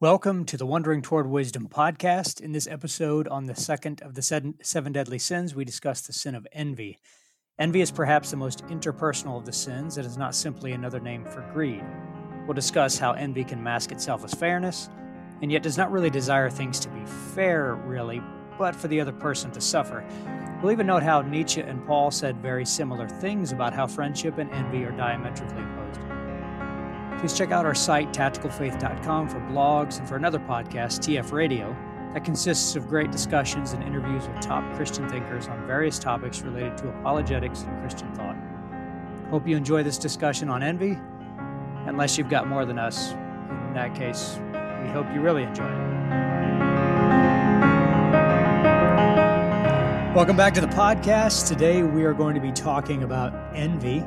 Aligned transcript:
Welcome 0.00 0.44
to 0.44 0.56
the 0.56 0.64
Wandering 0.64 1.02
Toward 1.02 1.26
Wisdom 1.28 1.66
podcast. 1.66 2.40
In 2.40 2.52
this 2.52 2.68
episode, 2.68 3.26
on 3.26 3.46
the 3.46 3.56
second 3.56 4.00
of 4.00 4.14
the 4.14 4.22
seven 4.22 4.92
deadly 4.92 5.18
sins, 5.18 5.56
we 5.56 5.64
discuss 5.64 6.02
the 6.02 6.12
sin 6.12 6.36
of 6.36 6.46
envy. 6.52 7.00
Envy 7.58 7.80
is 7.80 7.90
perhaps 7.90 8.30
the 8.30 8.36
most 8.36 8.64
interpersonal 8.66 9.36
of 9.36 9.44
the 9.44 9.52
sins. 9.52 9.98
It 9.98 10.06
is 10.06 10.16
not 10.16 10.36
simply 10.36 10.70
another 10.70 11.00
name 11.00 11.24
for 11.24 11.40
greed. 11.52 11.82
We'll 12.46 12.54
discuss 12.54 12.96
how 12.96 13.10
envy 13.14 13.42
can 13.42 13.60
mask 13.60 13.90
itself 13.90 14.24
as 14.24 14.32
fairness, 14.34 14.88
and 15.42 15.50
yet 15.50 15.64
does 15.64 15.76
not 15.76 15.90
really 15.90 16.10
desire 16.10 16.48
things 16.48 16.78
to 16.78 16.88
be 16.90 17.04
fair, 17.34 17.74
really, 17.74 18.22
but 18.56 18.76
for 18.76 18.86
the 18.86 19.00
other 19.00 19.10
person 19.10 19.50
to 19.50 19.60
suffer. 19.60 20.06
We'll 20.62 20.70
even 20.70 20.86
note 20.86 21.02
how 21.02 21.22
Nietzsche 21.22 21.60
and 21.60 21.84
Paul 21.88 22.12
said 22.12 22.36
very 22.36 22.64
similar 22.64 23.08
things 23.08 23.50
about 23.50 23.74
how 23.74 23.88
friendship 23.88 24.38
and 24.38 24.48
envy 24.52 24.84
are 24.84 24.92
diametrically 24.92 25.60
opposed. 25.60 26.17
Please 27.18 27.36
check 27.36 27.50
out 27.50 27.66
our 27.66 27.74
site, 27.74 28.12
tacticalfaith.com, 28.12 29.28
for 29.28 29.40
blogs 29.40 29.98
and 29.98 30.08
for 30.08 30.14
another 30.14 30.38
podcast, 30.38 31.00
TF 31.00 31.32
Radio, 31.32 31.76
that 32.14 32.24
consists 32.24 32.76
of 32.76 32.86
great 32.86 33.10
discussions 33.10 33.72
and 33.72 33.82
interviews 33.82 34.28
with 34.28 34.40
top 34.40 34.62
Christian 34.76 35.08
thinkers 35.08 35.48
on 35.48 35.66
various 35.66 35.98
topics 35.98 36.42
related 36.42 36.78
to 36.78 36.88
apologetics 36.88 37.62
and 37.62 37.80
Christian 37.80 38.14
thought. 38.14 38.36
Hope 39.30 39.48
you 39.48 39.56
enjoy 39.56 39.82
this 39.82 39.98
discussion 39.98 40.48
on 40.48 40.62
envy, 40.62 40.96
unless 41.86 42.16
you've 42.16 42.30
got 42.30 42.46
more 42.46 42.64
than 42.64 42.78
us. 42.78 43.10
In 43.10 43.72
that 43.74 43.96
case, 43.96 44.38
we 44.84 44.88
hope 44.90 45.12
you 45.12 45.20
really 45.20 45.42
enjoy 45.42 45.66
it. 45.66 45.88
Welcome 50.14 50.36
back 50.36 50.54
to 50.54 50.60
the 50.60 50.68
podcast. 50.68 51.48
Today 51.48 51.82
we 51.82 52.04
are 52.04 52.14
going 52.14 52.36
to 52.36 52.40
be 52.40 52.52
talking 52.52 53.02
about 53.02 53.34
envy. 53.56 54.04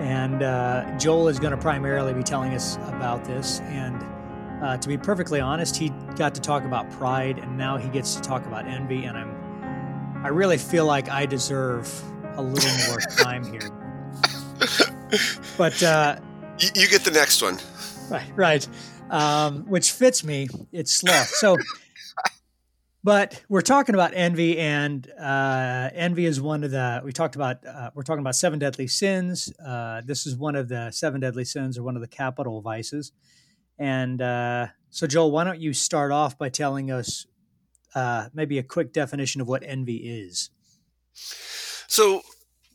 And 0.00 0.42
uh, 0.42 0.96
Joel 0.98 1.28
is 1.28 1.38
going 1.38 1.50
to 1.50 1.58
primarily 1.58 2.14
be 2.14 2.22
telling 2.22 2.54
us 2.54 2.76
about 2.88 3.24
this. 3.24 3.60
And 3.60 4.02
uh, 4.62 4.78
to 4.78 4.88
be 4.88 4.96
perfectly 4.96 5.40
honest, 5.40 5.76
he 5.76 5.90
got 6.16 6.34
to 6.34 6.40
talk 6.40 6.64
about 6.64 6.90
pride, 6.90 7.38
and 7.38 7.58
now 7.58 7.76
he 7.76 7.88
gets 7.90 8.14
to 8.14 8.22
talk 8.22 8.46
about 8.46 8.66
envy. 8.66 9.04
And 9.04 9.18
I'm, 9.18 10.24
I 10.24 10.28
really 10.28 10.56
feel 10.56 10.86
like 10.86 11.10
I 11.10 11.26
deserve 11.26 12.02
a 12.34 12.42
little 12.42 12.88
more 12.88 12.98
time 13.18 13.44
here. 13.44 13.70
But 15.58 15.82
uh, 15.82 16.18
you, 16.58 16.68
you, 16.74 16.88
get 16.88 17.04
the 17.04 17.10
next 17.10 17.42
one, 17.42 17.58
right? 18.10 18.32
Right, 18.36 18.68
um, 19.10 19.64
which 19.66 19.92
fits 19.92 20.24
me. 20.24 20.48
It's 20.72 20.92
sloth. 20.92 21.28
So 21.28 21.56
but 23.02 23.42
we're 23.48 23.62
talking 23.62 23.94
about 23.94 24.12
envy, 24.14 24.58
and 24.58 25.10
uh, 25.18 25.90
envy 25.94 26.26
is 26.26 26.40
one 26.40 26.64
of 26.64 26.70
the 26.70 27.00
we 27.04 27.12
talked 27.12 27.34
about. 27.34 27.64
Uh, 27.64 27.90
we're 27.94 28.02
talking 28.02 28.20
about 28.20 28.36
seven 28.36 28.58
deadly 28.58 28.86
sins. 28.86 29.52
Uh, 29.64 30.02
this 30.04 30.26
is 30.26 30.36
one 30.36 30.54
of 30.54 30.68
the 30.68 30.90
seven 30.90 31.20
deadly 31.20 31.44
sins, 31.44 31.78
or 31.78 31.82
one 31.82 31.96
of 31.96 32.02
the 32.02 32.08
capital 32.08 32.60
vices. 32.60 33.12
And 33.78 34.20
uh, 34.20 34.66
so, 34.90 35.06
Joel, 35.06 35.30
why 35.30 35.44
don't 35.44 35.60
you 35.60 35.72
start 35.72 36.12
off 36.12 36.36
by 36.36 36.50
telling 36.50 36.90
us 36.90 37.26
uh, 37.94 38.28
maybe 38.34 38.58
a 38.58 38.62
quick 38.62 38.92
definition 38.92 39.40
of 39.40 39.48
what 39.48 39.62
envy 39.64 39.96
is? 39.96 40.50
So, 41.14 42.20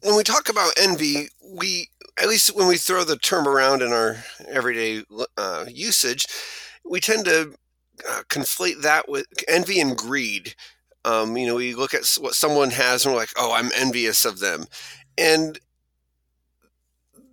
when 0.02 0.16
we 0.16 0.24
talk 0.24 0.50
about 0.50 0.74
envy, 0.78 1.30
we 1.44 1.90
at 2.18 2.28
least 2.28 2.56
when 2.56 2.68
we 2.68 2.78
throw 2.78 3.04
the 3.04 3.18
term 3.18 3.48
around 3.48 3.84
in 3.84 3.92
our 3.92 4.18
everyday 4.48 5.04
uh, 5.38 5.66
usage, 5.70 6.26
we 6.84 7.00
tend 7.00 7.26
to 7.26 7.54
uh, 8.10 8.22
conflate 8.30 8.82
that 8.82 9.10
with 9.10 9.26
envy 9.48 9.80
and 9.80 9.98
greed. 9.98 10.56
Um, 11.04 11.38
you 11.38 11.46
know, 11.46 11.56
we 11.56 11.76
look 11.76 11.94
at 11.94 12.06
what 12.20 12.34
someone 12.34 12.72
has 12.72 13.06
and 13.06 13.14
we're 13.14 13.20
like, 13.20 13.30
oh, 13.38 13.54
I'm 13.54 13.72
envious 13.76 14.26
of 14.26 14.40
them. 14.40 14.66
And 15.18 15.60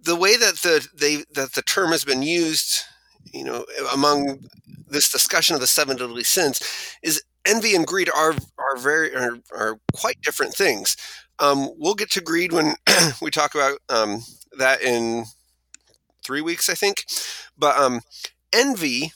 the 0.04 0.16
way 0.16 0.36
that 0.36 0.56
the 0.62 0.86
they 0.94 1.24
that 1.34 1.54
the 1.54 1.62
term 1.62 1.90
has 1.90 2.04
been 2.04 2.22
used, 2.22 2.82
you 3.32 3.44
know, 3.44 3.64
among 3.92 4.46
this 4.88 5.10
discussion 5.10 5.54
of 5.54 5.60
the 5.60 5.66
seven 5.66 5.96
deadly 5.96 6.24
sins, 6.24 6.60
is 7.02 7.22
envy 7.46 7.74
and 7.74 7.86
greed 7.86 8.10
are 8.10 8.34
are 8.58 8.76
very 8.76 9.14
are, 9.14 9.38
are 9.52 9.78
quite 9.92 10.20
different 10.22 10.54
things. 10.54 10.96
Um, 11.38 11.70
we'll 11.76 11.94
get 11.94 12.10
to 12.12 12.20
greed 12.20 12.52
when 12.52 12.74
we 13.22 13.30
talk 13.30 13.54
about 13.54 13.78
um, 13.88 14.22
that 14.58 14.82
in 14.82 15.24
three 16.24 16.40
weeks, 16.40 16.68
I 16.68 16.74
think. 16.74 17.04
But 17.56 17.76
um, 17.76 18.00
envy 18.52 19.12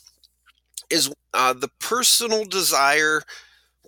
is 0.89 1.11
uh, 1.33 1.53
the 1.53 1.69
personal 1.79 2.45
desire 2.45 3.21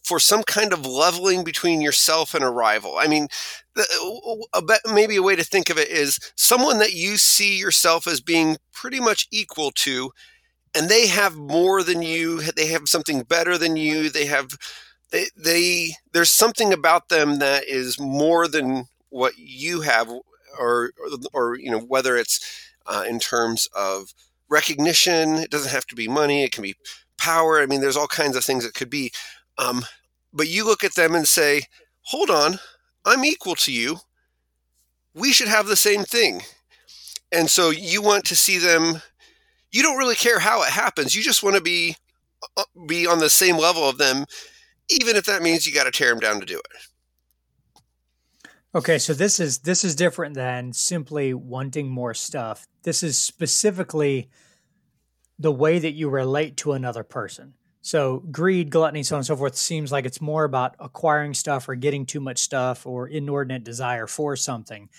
for 0.03 0.19
some 0.19 0.43
kind 0.43 0.73
of 0.73 0.85
leveling 0.85 1.43
between 1.43 1.81
yourself 1.81 2.33
and 2.33 2.43
a 2.43 2.49
rival. 2.49 2.97
I 2.97 3.07
mean, 3.07 3.27
the, 3.75 4.47
a 4.53 4.61
bet, 4.61 4.81
maybe 4.93 5.15
a 5.17 5.23
way 5.23 5.35
to 5.35 5.43
think 5.43 5.69
of 5.69 5.77
it 5.77 5.89
is 5.89 6.19
someone 6.35 6.79
that 6.79 6.93
you 6.93 7.17
see 7.17 7.57
yourself 7.57 8.07
as 8.07 8.21
being 8.21 8.57
pretty 8.73 8.99
much 8.99 9.27
equal 9.31 9.71
to, 9.71 10.11
and 10.75 10.89
they 10.89 11.07
have 11.07 11.35
more 11.35 11.83
than 11.83 12.01
you. 12.01 12.41
They 12.41 12.67
have 12.67 12.89
something 12.89 13.23
better 13.23 13.57
than 13.57 13.75
you. 13.77 14.09
They 14.09 14.25
have 14.25 14.57
they, 15.11 15.27
they 15.37 15.91
there's 16.13 16.31
something 16.31 16.73
about 16.73 17.09
them 17.09 17.39
that 17.39 17.65
is 17.67 17.99
more 17.99 18.47
than 18.47 18.85
what 19.09 19.37
you 19.37 19.81
have, 19.81 20.09
or 20.09 20.21
or, 20.59 20.91
or 21.33 21.57
you 21.57 21.71
know 21.71 21.79
whether 21.79 22.17
it's 22.17 22.39
uh, 22.87 23.03
in 23.07 23.19
terms 23.19 23.67
of 23.75 24.13
recognition. 24.49 25.35
It 25.35 25.49
doesn't 25.49 25.71
have 25.71 25.85
to 25.87 25.95
be 25.95 26.07
money. 26.07 26.43
It 26.43 26.51
can 26.51 26.63
be 26.63 26.75
power. 27.17 27.59
I 27.59 27.65
mean, 27.65 27.81
there's 27.81 27.97
all 27.97 28.07
kinds 28.07 28.35
of 28.35 28.43
things 28.43 28.65
it 28.65 28.73
could 28.73 28.89
be. 28.89 29.11
Um, 29.57 29.85
but 30.33 30.47
you 30.47 30.65
look 30.65 30.83
at 30.83 30.95
them 30.95 31.15
and 31.15 31.27
say, 31.27 31.63
hold 32.01 32.29
on, 32.29 32.59
I'm 33.05 33.25
equal 33.25 33.55
to 33.55 33.71
you. 33.71 33.97
We 35.13 35.31
should 35.33 35.47
have 35.47 35.67
the 35.67 35.75
same 35.75 36.03
thing. 36.03 36.41
And 37.31 37.49
so 37.49 37.69
you 37.69 38.01
want 38.01 38.25
to 38.25 38.35
see 38.35 38.57
them. 38.57 39.01
You 39.71 39.83
don't 39.83 39.97
really 39.97 40.15
care 40.15 40.39
how 40.39 40.63
it 40.63 40.69
happens. 40.69 41.15
You 41.15 41.21
just 41.21 41.43
want 41.43 41.55
to 41.55 41.61
be 41.61 41.95
uh, 42.57 42.63
be 42.87 43.05
on 43.05 43.19
the 43.19 43.29
same 43.29 43.57
level 43.57 43.87
of 43.87 43.97
them, 43.97 44.25
even 44.89 45.15
if 45.15 45.25
that 45.25 45.41
means 45.41 45.67
you 45.67 45.73
got 45.73 45.83
to 45.83 45.91
tear 45.91 46.09
them 46.09 46.19
down 46.19 46.39
to 46.39 46.45
do 46.45 46.57
it. 46.57 46.65
Okay, 48.73 48.97
so 48.97 49.13
this 49.13 49.39
is 49.39 49.59
this 49.59 49.83
is 49.83 49.95
different 49.95 50.35
than 50.35 50.73
simply 50.73 51.33
wanting 51.33 51.89
more 51.89 52.13
stuff. 52.13 52.67
This 52.83 53.03
is 53.03 53.19
specifically 53.19 54.29
the 55.37 55.51
way 55.51 55.79
that 55.79 55.93
you 55.93 56.09
relate 56.09 56.57
to 56.57 56.73
another 56.73 57.03
person. 57.03 57.53
So 57.81 58.23
greed, 58.31 58.69
gluttony, 58.69 59.03
so 59.03 59.15
on 59.15 59.19
and 59.19 59.25
so 59.25 59.35
forth 59.35 59.55
seems 59.55 59.91
like 59.91 60.05
it's 60.05 60.19
more 60.21 60.43
about 60.43 60.75
acquiring 60.79 61.33
stuff 61.33 61.69
or 61.69 61.75
getting 61.75 62.05
too 62.05 62.19
much 62.19 62.39
stuff 62.39 62.85
or 62.85 63.07
inordinate 63.07 63.63
desire 63.63 64.05
for 64.05 64.35
something. 64.35 64.89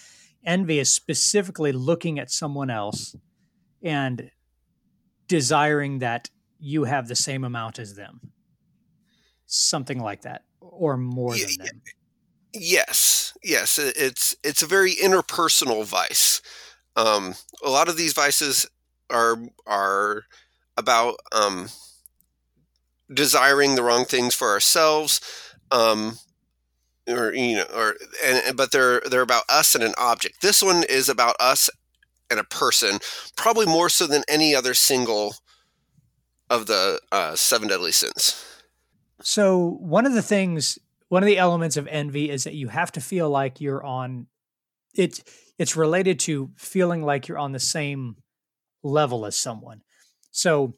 Envy 0.44 0.78
is 0.78 0.92
specifically 0.92 1.72
looking 1.72 2.18
at 2.18 2.30
someone 2.30 2.70
else 2.70 3.14
and 3.82 4.30
desiring 5.28 5.98
that 5.98 6.30
you 6.58 6.84
have 6.84 7.06
the 7.06 7.14
same 7.14 7.44
amount 7.44 7.78
as 7.78 7.94
them. 7.94 8.32
Something 9.47 10.00
like 10.00 10.22
that 10.22 10.44
or 10.60 10.97
more 10.97 11.34
than 11.36 11.48
them. 11.58 11.82
Yes. 12.54 13.32
Yes, 13.42 13.78
it's 13.78 14.36
it's 14.44 14.62
a 14.62 14.66
very 14.66 14.94
interpersonal 14.94 15.84
vice. 15.84 16.42
Um, 16.97 17.34
a 17.65 17.71
lot 17.71 17.89
of 17.89 17.97
these 17.97 18.12
vices 18.12 18.67
are 19.09 19.37
are 19.67 20.25
about 20.77 21.17
um, 21.33 21.69
desiring 23.12 23.75
the 23.75 23.83
wrong 23.83 24.05
things 24.05 24.34
for 24.34 24.49
ourselves, 24.49 25.21
um, 25.71 26.19
or 27.09 27.33
you 27.34 27.56
know, 27.56 27.67
or 27.75 27.97
and 28.25 28.56
but 28.56 28.73
they're 28.73 29.01
they're 29.11 29.23
about 29.23 29.45
us 29.49 29.75
and 29.75 29.84
an 29.84 29.95
object. 29.99 30.43
This 30.43 30.62
one 30.62 30.84
is 30.89 31.09
about 31.09 31.37
us 31.41 31.71
and 32.31 32.39
a 32.39 32.45
person, 32.45 32.99
probably 33.37 33.67
more 33.67 33.89
so 33.89 34.07
than 34.07 34.22
any 34.28 34.55
other 34.55 34.75
single 34.75 35.34
of 36.49 36.67
the 36.67 37.01
uh, 37.12 37.34
seven 37.34 37.69
deadly 37.69 37.93
sins. 37.93 38.45
So 39.22 39.78
one 39.81 40.07
of 40.07 40.15
the 40.15 40.22
things, 40.22 40.78
one 41.09 41.22
of 41.22 41.27
the 41.27 41.39
elements 41.39 41.77
of 41.77 41.87
envy 41.89 42.31
is 42.31 42.45
that 42.45 42.55
you 42.55 42.69
have 42.69 42.93
to 42.93 43.01
feel 43.01 43.28
like 43.28 43.61
you're 43.61 43.84
on. 43.84 44.27
It's 44.95 45.22
it's 45.60 45.76
related 45.76 46.19
to 46.19 46.50
feeling 46.56 47.03
like 47.03 47.28
you're 47.28 47.38
on 47.38 47.53
the 47.53 47.60
same 47.60 48.16
level 48.82 49.26
as 49.26 49.37
someone. 49.37 49.82
So 50.31 50.72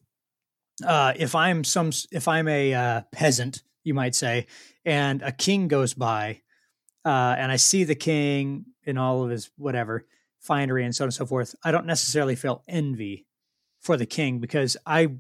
uh, 0.85 1.13
if 1.15 1.37
I'm 1.37 1.63
some 1.63 1.93
if 2.11 2.27
I'm 2.27 2.49
a 2.49 2.75
uh, 2.75 3.01
peasant, 3.13 3.63
you 3.85 3.95
might 3.95 4.17
say, 4.17 4.49
and 4.85 5.23
a 5.23 5.31
king 5.31 5.69
goes 5.69 5.95
by, 5.95 6.41
uh, 7.05 7.37
and 7.39 7.53
I 7.53 7.57
see 7.57 7.85
the 7.85 7.95
king 7.95 8.65
in 8.83 8.99
all 8.99 9.23
of 9.23 9.31
his 9.31 9.53
whatever 9.57 10.05
finery 10.41 10.85
and 10.85 10.93
so 10.93 11.05
on 11.05 11.07
and 11.07 11.15
so 11.15 11.27
forth, 11.27 11.55
I 11.63 11.71
don't 11.71 11.87
necessarily 11.87 12.35
feel 12.35 12.65
envy 12.67 13.29
for 13.79 13.97
the 13.97 14.07
king 14.07 14.41
because 14.41 14.77
I, 14.85 15.11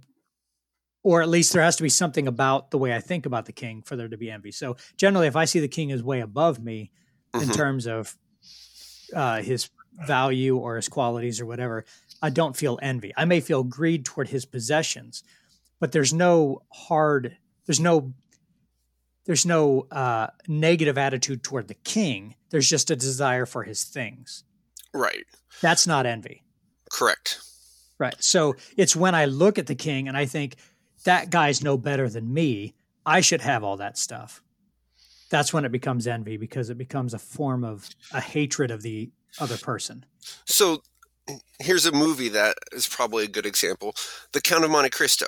or 1.04 1.22
at 1.22 1.28
least 1.28 1.52
there 1.52 1.62
has 1.62 1.76
to 1.76 1.84
be 1.84 1.88
something 1.88 2.26
about 2.26 2.72
the 2.72 2.78
way 2.78 2.92
I 2.92 2.98
think 2.98 3.26
about 3.26 3.46
the 3.46 3.52
king 3.52 3.82
for 3.82 3.94
there 3.94 4.08
to 4.08 4.16
be 4.16 4.28
envy. 4.28 4.50
So 4.50 4.76
generally, 4.96 5.28
if 5.28 5.36
I 5.36 5.44
see 5.44 5.60
the 5.60 5.68
king 5.68 5.92
as 5.92 6.02
way 6.02 6.18
above 6.18 6.58
me 6.58 6.90
mm-hmm. 7.32 7.44
in 7.44 7.54
terms 7.54 7.86
of 7.86 8.16
uh, 9.14 9.42
his 9.42 9.70
value 10.06 10.56
or 10.56 10.76
his 10.76 10.88
qualities 10.88 11.40
or 11.40 11.46
whatever, 11.46 11.84
I 12.22 12.30
don't 12.30 12.56
feel 12.56 12.78
envy. 12.82 13.12
I 13.16 13.24
may 13.24 13.40
feel 13.40 13.64
greed 13.64 14.04
toward 14.04 14.28
his 14.28 14.44
possessions, 14.44 15.22
but 15.80 15.92
there's 15.92 16.12
no 16.12 16.62
hard, 16.72 17.36
there's 17.66 17.80
no, 17.80 18.12
there's 19.26 19.46
no 19.46 19.86
uh, 19.90 20.28
negative 20.48 20.98
attitude 20.98 21.42
toward 21.42 21.68
the 21.68 21.74
king. 21.74 22.34
There's 22.50 22.68
just 22.68 22.90
a 22.90 22.96
desire 22.96 23.46
for 23.46 23.62
his 23.62 23.84
things. 23.84 24.44
Right. 24.92 25.24
That's 25.60 25.86
not 25.86 26.06
envy. 26.06 26.42
Correct. 26.90 27.40
Right. 27.98 28.16
So 28.22 28.56
it's 28.76 28.96
when 28.96 29.14
I 29.14 29.26
look 29.26 29.58
at 29.58 29.66
the 29.66 29.74
king 29.74 30.08
and 30.08 30.16
I 30.16 30.26
think 30.26 30.56
that 31.04 31.30
guy's 31.30 31.62
no 31.62 31.76
better 31.76 32.08
than 32.08 32.32
me. 32.32 32.74
I 33.04 33.20
should 33.20 33.40
have 33.40 33.64
all 33.64 33.76
that 33.78 33.98
stuff. 33.98 34.42
That's 35.32 35.52
when 35.52 35.64
it 35.64 35.72
becomes 35.72 36.06
envy 36.06 36.36
because 36.36 36.68
it 36.68 36.76
becomes 36.76 37.14
a 37.14 37.18
form 37.18 37.64
of 37.64 37.88
a 38.12 38.20
hatred 38.20 38.70
of 38.70 38.82
the 38.82 39.10
other 39.40 39.56
person. 39.56 40.04
So 40.44 40.82
here's 41.58 41.86
a 41.86 41.92
movie 41.92 42.28
that 42.28 42.58
is 42.70 42.86
probably 42.86 43.24
a 43.24 43.28
good 43.28 43.46
example 43.46 43.94
The 44.32 44.42
Count 44.42 44.62
of 44.62 44.70
Monte 44.70 44.90
Cristo. 44.90 45.24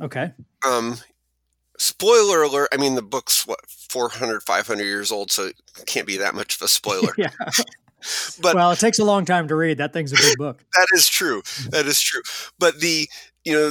Okay. 0.00 0.32
Um, 0.66 0.96
spoiler 1.78 2.42
alert. 2.42 2.70
I 2.72 2.76
mean, 2.76 2.96
the 2.96 3.02
book's 3.02 3.46
what, 3.46 3.60
400, 3.68 4.42
500 4.42 4.82
years 4.82 5.12
old, 5.12 5.30
so 5.30 5.46
it 5.46 5.56
can't 5.86 6.06
be 6.06 6.16
that 6.16 6.34
much 6.34 6.56
of 6.56 6.62
a 6.62 6.68
spoiler. 6.68 7.12
yeah. 7.16 7.30
But 8.40 8.54
well, 8.54 8.70
it 8.70 8.78
takes 8.78 9.00
a 9.00 9.04
long 9.04 9.24
time 9.24 9.48
to 9.48 9.56
read. 9.56 9.78
That 9.78 9.92
thing's 9.92 10.12
a 10.12 10.16
big 10.16 10.38
book. 10.38 10.64
that 10.74 10.86
is 10.94 11.08
true. 11.08 11.42
That 11.70 11.86
is 11.86 12.00
true. 12.00 12.22
But 12.56 12.78
the, 12.78 13.08
you 13.44 13.52
know, 13.52 13.70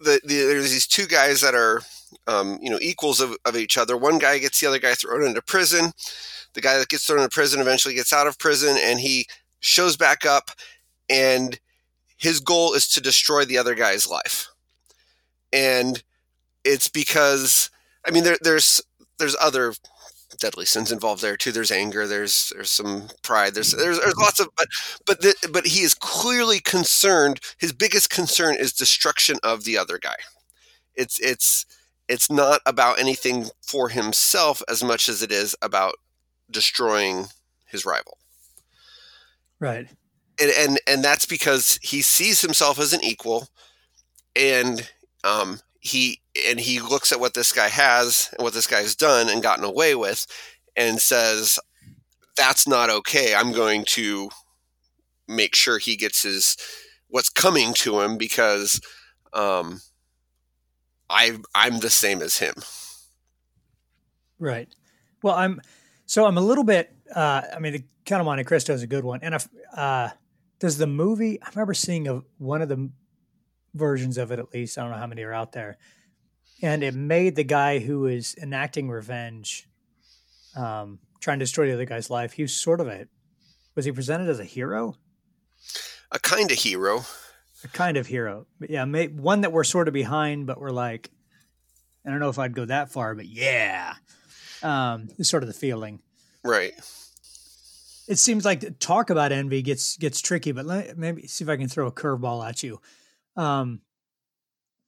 the, 0.00 0.18
the 0.24 0.34
there's 0.34 0.70
these 0.70 0.86
two 0.86 1.06
guys 1.06 1.42
that 1.42 1.54
are, 1.54 1.82
um, 2.26 2.58
you 2.60 2.70
know, 2.70 2.78
equals 2.80 3.20
of, 3.20 3.36
of 3.44 3.56
each 3.56 3.78
other. 3.78 3.96
One 3.96 4.18
guy 4.18 4.38
gets 4.38 4.60
the 4.60 4.66
other 4.66 4.78
guy 4.78 4.94
thrown 4.94 5.24
into 5.24 5.42
prison. 5.42 5.92
The 6.54 6.60
guy 6.60 6.78
that 6.78 6.88
gets 6.88 7.06
thrown 7.06 7.20
into 7.20 7.34
prison 7.34 7.60
eventually 7.60 7.94
gets 7.94 8.12
out 8.12 8.26
of 8.26 8.38
prison 8.38 8.76
and 8.78 9.00
he 9.00 9.26
shows 9.60 9.96
back 9.96 10.24
up 10.24 10.50
and 11.08 11.58
his 12.16 12.40
goal 12.40 12.74
is 12.74 12.88
to 12.88 13.00
destroy 13.00 13.44
the 13.44 13.58
other 13.58 13.74
guy's 13.74 14.08
life. 14.08 14.48
And 15.52 16.02
it's 16.64 16.88
because 16.88 17.70
I 18.06 18.10
mean 18.10 18.24
there, 18.24 18.38
there's 18.42 18.80
there's 19.18 19.36
other 19.40 19.74
deadly 20.38 20.64
sins 20.64 20.92
involved 20.92 21.22
there 21.22 21.36
too. 21.36 21.52
There's 21.52 21.70
anger. 21.70 22.06
There's 22.06 22.52
there's 22.54 22.70
some 22.70 23.08
pride. 23.22 23.54
There's 23.54 23.72
there's, 23.72 23.98
there's 24.00 24.16
lots 24.16 24.40
of 24.40 24.48
but 24.56 24.66
but 25.06 25.20
the, 25.22 25.34
but 25.52 25.66
he 25.66 25.80
is 25.80 25.94
clearly 25.94 26.60
concerned. 26.60 27.40
His 27.58 27.72
biggest 27.72 28.10
concern 28.10 28.56
is 28.56 28.72
destruction 28.72 29.38
of 29.42 29.64
the 29.64 29.76
other 29.78 29.98
guy. 29.98 30.16
It's 30.94 31.18
it's 31.20 31.66
it's 32.10 32.30
not 32.30 32.60
about 32.66 32.98
anything 32.98 33.46
for 33.62 33.88
himself 33.88 34.62
as 34.68 34.82
much 34.82 35.08
as 35.08 35.22
it 35.22 35.30
is 35.30 35.54
about 35.62 35.94
destroying 36.50 37.26
his 37.66 37.86
rival. 37.86 38.18
Right. 39.60 39.88
And 40.40 40.50
and 40.58 40.80
and 40.86 41.04
that's 41.04 41.24
because 41.24 41.78
he 41.82 42.02
sees 42.02 42.42
himself 42.42 42.78
as 42.80 42.92
an 42.92 43.04
equal, 43.04 43.48
and 44.34 44.90
um, 45.22 45.60
he 45.78 46.20
and 46.48 46.58
he 46.58 46.80
looks 46.80 47.12
at 47.12 47.20
what 47.20 47.34
this 47.34 47.52
guy 47.52 47.68
has 47.68 48.30
and 48.36 48.42
what 48.42 48.54
this 48.54 48.66
guy's 48.66 48.96
done 48.96 49.28
and 49.28 49.42
gotten 49.42 49.64
away 49.64 49.94
with 49.94 50.26
and 50.76 51.00
says 51.00 51.58
that's 52.36 52.68
not 52.68 52.90
okay 52.90 53.34
i'm 53.34 53.50
going 53.52 53.84
to 53.84 54.30
make 55.26 55.54
sure 55.54 55.78
he 55.78 55.96
gets 55.96 56.22
his 56.22 56.56
what's 57.08 57.28
coming 57.28 57.74
to 57.74 58.00
him 58.00 58.16
because 58.16 58.80
um 59.32 59.80
i 61.10 61.36
i'm 61.54 61.80
the 61.80 61.90
same 61.90 62.22
as 62.22 62.38
him 62.38 62.54
right 64.38 64.74
well 65.22 65.34
i'm 65.34 65.60
so 66.06 66.24
i'm 66.24 66.38
a 66.38 66.42
little 66.42 66.64
bit 66.64 66.94
uh 67.14 67.42
i 67.54 67.58
mean 67.58 67.72
the 67.72 67.84
count 68.04 68.20
of 68.20 68.26
monte 68.26 68.44
cristo 68.44 68.72
is 68.72 68.82
a 68.82 68.86
good 68.86 69.04
one 69.04 69.20
and 69.22 69.34
if 69.34 69.48
uh 69.76 70.08
does 70.58 70.78
the 70.78 70.86
movie 70.86 71.40
i 71.42 71.48
remember 71.50 71.74
seeing 71.74 72.08
a, 72.08 72.22
one 72.38 72.62
of 72.62 72.68
the 72.68 72.90
versions 73.74 74.18
of 74.18 74.30
it 74.30 74.38
at 74.38 74.52
least. 74.52 74.78
I 74.78 74.82
don't 74.82 74.90
know 74.90 74.98
how 74.98 75.06
many 75.06 75.22
are 75.22 75.32
out 75.32 75.52
there. 75.52 75.78
And 76.62 76.82
it 76.82 76.94
made 76.94 77.36
the 77.36 77.44
guy 77.44 77.78
who 77.78 78.00
was 78.00 78.34
enacting 78.36 78.90
revenge, 78.90 79.68
um, 80.56 80.98
trying 81.20 81.38
to 81.38 81.44
destroy 81.44 81.68
the 81.68 81.74
other 81.74 81.86
guy's 81.86 82.10
life, 82.10 82.32
he 82.32 82.42
was 82.42 82.54
sort 82.54 82.80
of 82.80 82.88
a 82.88 83.06
was 83.76 83.84
he 83.84 83.92
presented 83.92 84.28
as 84.28 84.40
a 84.40 84.44
hero? 84.44 84.96
A 86.10 86.18
kind 86.18 86.50
of 86.50 86.58
hero. 86.58 87.04
A 87.64 87.68
kind 87.68 87.96
of 87.96 88.06
hero. 88.06 88.46
But 88.58 88.70
yeah, 88.70 88.84
may, 88.84 89.08
one 89.08 89.42
that 89.42 89.52
we're 89.52 89.64
sort 89.64 89.88
of 89.88 89.94
behind, 89.94 90.46
but 90.46 90.60
we're 90.60 90.70
like, 90.70 91.10
I 92.06 92.10
don't 92.10 92.20
know 92.20 92.30
if 92.30 92.38
I'd 92.38 92.54
go 92.54 92.64
that 92.64 92.90
far, 92.90 93.14
but 93.14 93.26
yeah. 93.26 93.94
Um, 94.62 95.08
it's 95.18 95.28
sort 95.28 95.42
of 95.42 95.46
the 95.46 95.54
feeling. 95.54 96.00
Right. 96.42 96.72
It 98.08 98.18
seems 98.18 98.44
like 98.44 98.78
talk 98.78 99.10
about 99.10 99.30
envy 99.30 99.62
gets 99.62 99.96
gets 99.96 100.20
tricky, 100.20 100.52
but 100.52 100.66
let, 100.66 100.98
maybe 100.98 101.26
see 101.26 101.44
if 101.44 101.48
I 101.48 101.56
can 101.56 101.68
throw 101.68 101.86
a 101.86 101.92
curveball 101.92 102.48
at 102.48 102.62
you 102.62 102.80
um, 103.36 103.80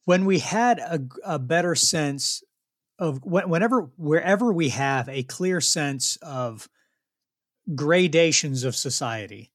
when 0.05 0.25
we 0.25 0.39
had 0.39 0.79
a, 0.79 0.99
a 1.23 1.39
better 1.39 1.75
sense 1.75 2.43
of 2.99 3.23
whenever 3.23 3.89
wherever 3.97 4.51
we 4.51 4.69
have 4.69 5.09
a 5.09 5.23
clear 5.23 5.61
sense 5.61 6.17
of 6.21 6.69
gradations 7.73 8.63
of 8.63 8.75
society 8.75 9.51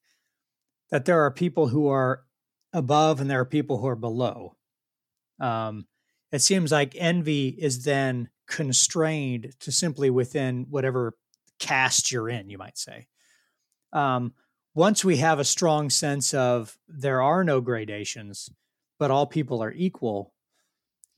that 0.91 1.05
there 1.05 1.21
are 1.21 1.31
people 1.31 1.69
who 1.69 1.89
are 1.89 2.23
above 2.73 3.21
and 3.21 3.31
there 3.31 3.41
are 3.41 3.47
people 3.47 3.79
who 3.79 3.87
are 3.87 3.97
below 3.97 4.55
um, 5.41 5.87
it 6.33 6.41
seems 6.41 6.73
like 6.73 6.95
envy 6.97 7.49
is 7.49 7.85
then 7.85 8.29
constrained 8.47 9.53
to 9.61 9.71
simply 9.71 10.11
within 10.11 10.67
whatever 10.69 11.17
caste 11.59 12.13
you're 12.13 12.29
in 12.29 12.51
you 12.51 12.59
might 12.59 12.79
say 12.79 13.07
um, 13.93 14.33
once 14.75 15.05
we 15.05 15.17
have 15.17 15.39
a 15.39 15.45
strong 15.45 15.91
sense 15.91 16.35
of 16.35 16.79
there 16.89 17.23
are 17.23 17.43
no 17.43 17.61
gradations 17.61 18.51
but 18.99 19.11
all 19.11 19.27
people 19.27 19.63
are 19.63 19.73
equal, 19.73 20.35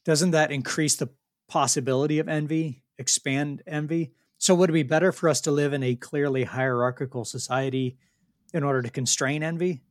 doesn't 0.05 0.31
that 0.33 0.53
increase 0.53 0.97
the 0.97 1.09
possibility 1.49 2.19
of 2.19 2.29
envy, 2.29 2.83
expand 2.99 3.63
envy? 3.67 4.13
So, 4.39 4.55
would 4.55 4.71
it 4.71 4.75
be 4.75 4.83
better 4.83 5.13
for 5.13 5.29
us 5.29 5.41
to 5.43 5.51
live 5.51 5.73
in 5.73 5.83
a 5.83 5.97
clearly 5.97 6.45
hierarchical 6.45 7.25
society 7.25 7.99
in 8.55 8.63
order 8.63 8.83
to 8.83 8.91
constrain 8.91 9.43
envy? 9.43 9.83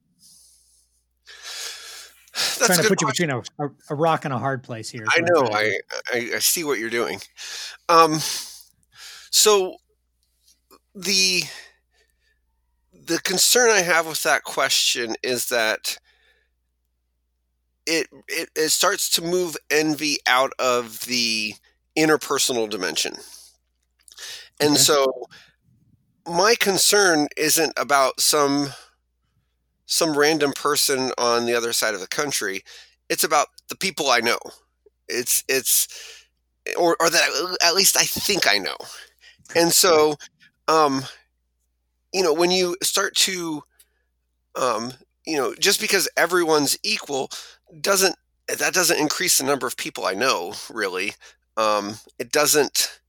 That's 2.33 2.65
trying 2.65 2.77
to 2.77 2.87
put 2.87 2.99
point. 2.99 3.19
you 3.19 3.25
between 3.25 3.29
a, 3.29 3.65
a, 3.65 3.69
a, 3.89 3.95
rock 3.95 4.25
and 4.25 4.33
a 4.33 4.37
hard 4.37 4.63
place 4.63 4.89
here. 4.89 5.05
I 5.09 5.21
know. 5.21 5.49
I, 5.51 5.77
I, 6.13 6.31
I 6.35 6.39
see 6.39 6.63
what 6.63 6.79
you're 6.79 6.89
doing. 6.89 7.19
Um, 7.89 8.19
so 9.31 9.77
the 10.95 11.43
the 12.93 13.19
concern 13.21 13.71
I 13.71 13.81
have 13.81 14.07
with 14.07 14.23
that 14.23 14.43
question 14.43 15.15
is 15.23 15.49
that 15.49 15.97
it, 17.85 18.07
it 18.27 18.49
it 18.55 18.69
starts 18.69 19.09
to 19.11 19.23
move 19.23 19.57
envy 19.71 20.17
out 20.27 20.53
of 20.59 21.01
the 21.01 21.55
interpersonal 21.97 22.69
dimension. 22.69 23.15
And 24.59 24.71
okay. 24.71 24.79
so 24.79 25.27
my 26.27 26.55
concern 26.59 27.27
isn't 27.37 27.73
about 27.77 28.19
some 28.19 28.73
some 29.89 30.17
random 30.17 30.53
person 30.53 31.11
on 31.17 31.45
the 31.45 31.55
other 31.55 31.73
side 31.73 31.95
of 31.95 32.01
the 32.01 32.07
country. 32.07 32.63
It's 33.09 33.25
about 33.25 33.47
the 33.69 33.77
people 33.77 34.09
I 34.09 34.19
know. 34.21 34.39
It's 35.07 35.43
it's 35.49 35.87
or 36.77 36.97
or 36.99 37.09
that 37.09 37.57
at 37.63 37.75
least 37.75 37.97
I 37.97 38.03
think 38.03 38.47
I 38.49 38.57
know. 38.57 38.77
And 39.55 39.71
so 39.73 40.15
um 40.67 41.03
you 42.13 42.23
know, 42.23 42.33
when 42.33 42.51
you 42.51 42.75
start 42.83 43.15
to 43.15 43.63
um 44.55 44.93
you 45.25 45.37
know, 45.37 45.53
just 45.59 45.81
because 45.81 46.09
everyone's 46.17 46.77
equal 46.83 47.31
doesn't 47.81 48.15
that 48.47 48.73
doesn't 48.73 48.99
increase 48.99 49.37
the 49.37 49.43
number 49.45 49.67
of 49.67 49.77
people 49.77 50.05
I 50.05 50.13
know 50.13 50.53
really. 50.73 51.13
Um, 51.57 51.95
it 52.19 52.31
doesn't 52.31 52.99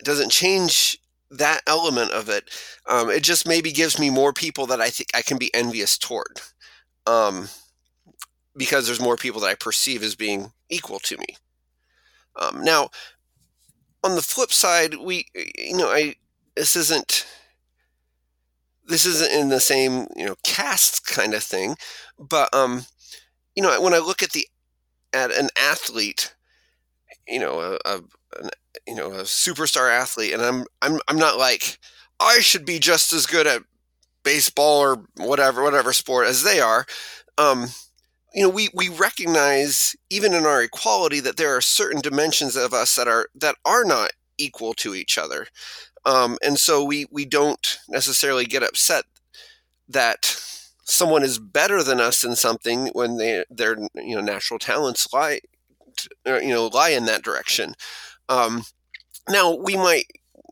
it 0.00 0.04
doesn't 0.06 0.30
change 0.32 0.98
that 1.30 1.62
element 1.66 2.12
of 2.12 2.28
it. 2.28 2.50
Um, 2.88 3.10
it 3.10 3.22
just 3.22 3.46
maybe 3.46 3.72
gives 3.72 3.98
me 3.98 4.10
more 4.10 4.32
people 4.32 4.66
that 4.66 4.80
I 4.80 4.90
think 4.90 5.08
I 5.14 5.22
can 5.22 5.38
be 5.38 5.54
envious 5.54 5.98
toward, 5.98 6.40
um, 7.06 7.48
because 8.56 8.86
there's 8.86 9.00
more 9.00 9.16
people 9.16 9.40
that 9.42 9.48
I 9.48 9.54
perceive 9.54 10.02
as 10.02 10.14
being 10.14 10.52
equal 10.68 10.98
to 11.00 11.16
me. 11.18 11.36
Um, 12.36 12.62
now, 12.62 12.90
on 14.04 14.14
the 14.14 14.22
flip 14.22 14.52
side, 14.52 14.96
we 14.96 15.26
you 15.34 15.76
know 15.76 15.88
I 15.88 16.16
this 16.54 16.76
isn't 16.76 17.26
this 18.86 19.04
isn't 19.04 19.32
in 19.32 19.48
the 19.48 19.60
same 19.60 20.06
you 20.16 20.26
know 20.26 20.36
caste 20.44 21.06
kind 21.06 21.34
of 21.34 21.42
thing, 21.42 21.76
but 22.18 22.54
um, 22.54 22.86
you 23.56 23.62
know, 23.62 23.80
when 23.80 23.94
I 23.94 23.98
look 23.98 24.22
at 24.22 24.30
the 24.30 24.46
at 25.12 25.32
an 25.32 25.48
athlete, 25.58 26.34
you 27.26 27.40
know, 27.40 27.60
a, 27.60 27.78
a 27.84 27.96
an, 28.38 28.50
you 28.86 28.94
know 28.94 29.10
a 29.12 29.22
superstar 29.22 29.90
athlete, 29.90 30.32
and 30.32 30.42
I'm 30.42 30.64
I'm 30.82 31.00
I'm 31.08 31.16
not 31.18 31.38
like 31.38 31.78
I 32.20 32.40
should 32.40 32.64
be 32.64 32.78
just 32.78 33.12
as 33.12 33.26
good 33.26 33.46
at 33.46 33.62
baseball 34.24 34.80
or 34.80 35.04
whatever 35.16 35.62
whatever 35.62 35.92
sport 35.92 36.26
as 36.28 36.42
they 36.44 36.60
are. 36.60 36.86
Um, 37.38 37.68
you 38.34 38.42
know, 38.42 38.50
we 38.50 38.68
we 38.74 38.88
recognize 38.88 39.96
even 40.10 40.34
in 40.34 40.44
our 40.44 40.62
equality 40.62 41.20
that 41.20 41.36
there 41.36 41.56
are 41.56 41.60
certain 41.60 42.00
dimensions 42.00 42.56
of 42.56 42.74
us 42.74 42.96
that 42.96 43.08
are 43.08 43.28
that 43.36 43.56
are 43.64 43.84
not 43.84 44.12
equal 44.38 44.74
to 44.74 44.94
each 44.94 45.18
other, 45.18 45.46
um, 46.06 46.38
and 46.42 46.58
so 46.58 46.84
we 46.84 47.06
we 47.10 47.24
don't 47.26 47.78
necessarily 47.88 48.46
get 48.46 48.62
upset 48.62 49.04
that 49.88 50.36
someone 50.84 51.22
is 51.22 51.38
better 51.38 51.82
than 51.82 52.00
us 52.00 52.24
in 52.24 52.36
something 52.36 52.88
when 52.92 53.16
they 53.16 53.44
their 53.50 53.76
you 53.94 54.14
know 54.14 54.20
natural 54.20 54.58
talents 54.58 55.08
lie 55.12 55.40
uh, 56.26 56.38
you 56.38 56.50
know 56.50 56.66
lie 56.68 56.90
in 56.90 57.06
that 57.06 57.22
direction 57.22 57.74
um, 58.28 58.62
now 59.28 59.54
we 59.54 59.76
might 59.76 60.06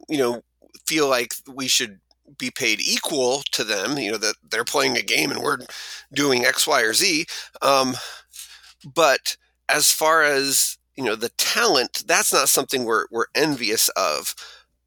you 0.08 0.18
know 0.18 0.42
feel 0.86 1.08
like 1.08 1.34
we 1.52 1.68
should 1.68 2.00
be 2.38 2.50
paid 2.50 2.80
equal 2.80 3.42
to 3.52 3.64
them 3.64 3.98
you 3.98 4.10
know 4.10 4.18
that 4.18 4.34
they're 4.50 4.64
playing 4.64 4.96
a 4.96 5.02
game 5.02 5.30
and 5.30 5.40
we're 5.42 5.58
doing 6.12 6.44
x 6.44 6.66
y 6.66 6.82
or 6.82 6.92
z. 6.94 7.26
Um, 7.62 7.94
but 8.94 9.36
as 9.68 9.92
far 9.92 10.22
as 10.22 10.78
you 10.96 11.04
know 11.04 11.16
the 11.16 11.30
talent 11.30 12.04
that's 12.06 12.32
not 12.32 12.48
something 12.48 12.84
we're, 12.84 13.06
we're 13.10 13.26
envious 13.34 13.88
of. 13.90 14.34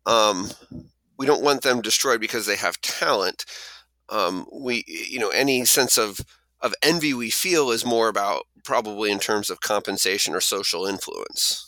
Um, 0.06 0.52
we 1.18 1.26
don't 1.26 1.44
want 1.44 1.64
them 1.64 1.82
destroyed 1.82 2.22
because 2.22 2.46
they 2.46 2.56
have 2.56 2.82
talent. 2.82 3.46
Um, 4.10 4.48
we 4.54 4.84
you 4.88 5.20
know 5.20 5.30
any 5.30 5.66
sense 5.66 5.98
of 5.98 6.20
of 6.62 6.74
envy 6.84 7.14
we 7.14 7.30
feel 7.30 7.72
is 7.72 7.86
more 7.86 8.10
about 8.10 8.44
probably 8.64 9.12
in 9.12 9.20
terms 9.20 9.50
of 9.50 9.62
compensation 9.62 10.34
or 10.36 10.42
social 10.42 10.86
influence 10.86 11.67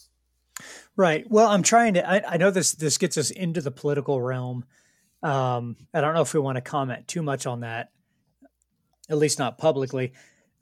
right. 0.96 1.26
Well 1.30 1.48
i'm 1.48 1.64
trying 1.64 1.96
to 1.96 2.10
i, 2.10 2.34
I 2.34 2.38
know 2.38 2.52
this 2.52 2.74
this 2.74 2.98
gets 2.98 3.18
us 3.18 3.32
into 3.32 3.62
the 3.62 3.72
political 3.72 4.22
realm. 4.22 4.66
Um, 5.22 5.76
i 5.94 6.02
don't 6.02 6.14
know 6.14 6.22
if 6.22 6.34
we 6.34 6.40
want 6.40 6.56
to 6.56 6.62
comment 6.62 7.08
too 7.08 7.22
much 7.22 7.46
on 7.46 7.62
that 7.62 7.92
at 9.10 9.18
least 9.18 9.40
not 9.40 9.58
publicly. 9.58 10.14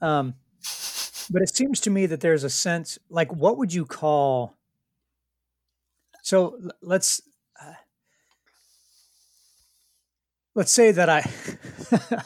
Um, 0.02 0.36
but 1.30 1.42
it 1.42 1.54
seems 1.54 1.82
to 1.82 1.90
me 1.90 2.06
that 2.06 2.22
there's 2.22 2.44
a 2.44 2.50
sense 2.50 2.98
like 3.10 3.34
what 3.34 3.58
would 3.58 3.74
you 3.74 3.86
call 3.86 4.56
so 6.24 6.58
let's 6.82 7.22
uh, 7.62 7.74
let's 10.56 10.72
say 10.72 10.92
that 10.92 11.10
I 11.10 11.30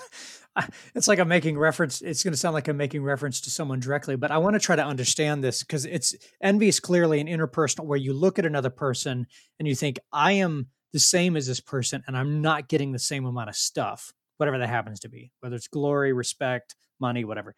it's 0.95 1.07
like 1.07 1.19
I'm 1.19 1.27
making 1.27 1.57
reference 1.57 2.01
it's 2.01 2.23
going 2.23 2.33
to 2.33 2.37
sound 2.37 2.53
like 2.53 2.67
I'm 2.67 2.77
making 2.77 3.03
reference 3.03 3.41
to 3.41 3.49
someone 3.49 3.79
directly 3.79 4.15
but 4.15 4.31
I 4.31 4.37
want 4.37 4.55
to 4.55 4.59
try 4.59 4.75
to 4.75 4.85
understand 4.85 5.43
this 5.43 5.63
cuz 5.63 5.85
it's 5.85 6.15
envy 6.41 6.67
is 6.67 6.79
clearly 6.79 7.21
an 7.21 7.27
interpersonal 7.27 7.85
where 7.85 7.97
you 7.97 8.13
look 8.13 8.37
at 8.37 8.45
another 8.45 8.69
person 8.69 9.27
and 9.59 9.67
you 9.67 9.75
think 9.75 9.99
I 10.11 10.33
am 10.33 10.67
the 10.91 10.99
same 10.99 11.37
as 11.37 11.47
this 11.47 11.61
person 11.61 12.03
and 12.05 12.17
I'm 12.17 12.41
not 12.41 12.67
getting 12.67 12.91
the 12.91 12.99
same 12.99 13.25
amount 13.25 13.49
of 13.49 13.55
stuff 13.55 14.13
whatever 14.37 14.57
that 14.57 14.67
happens 14.67 14.99
to 15.01 15.09
be 15.09 15.31
whether 15.39 15.55
it's 15.55 15.67
glory 15.67 16.11
respect 16.11 16.75
money 16.99 17.23
whatever 17.23 17.55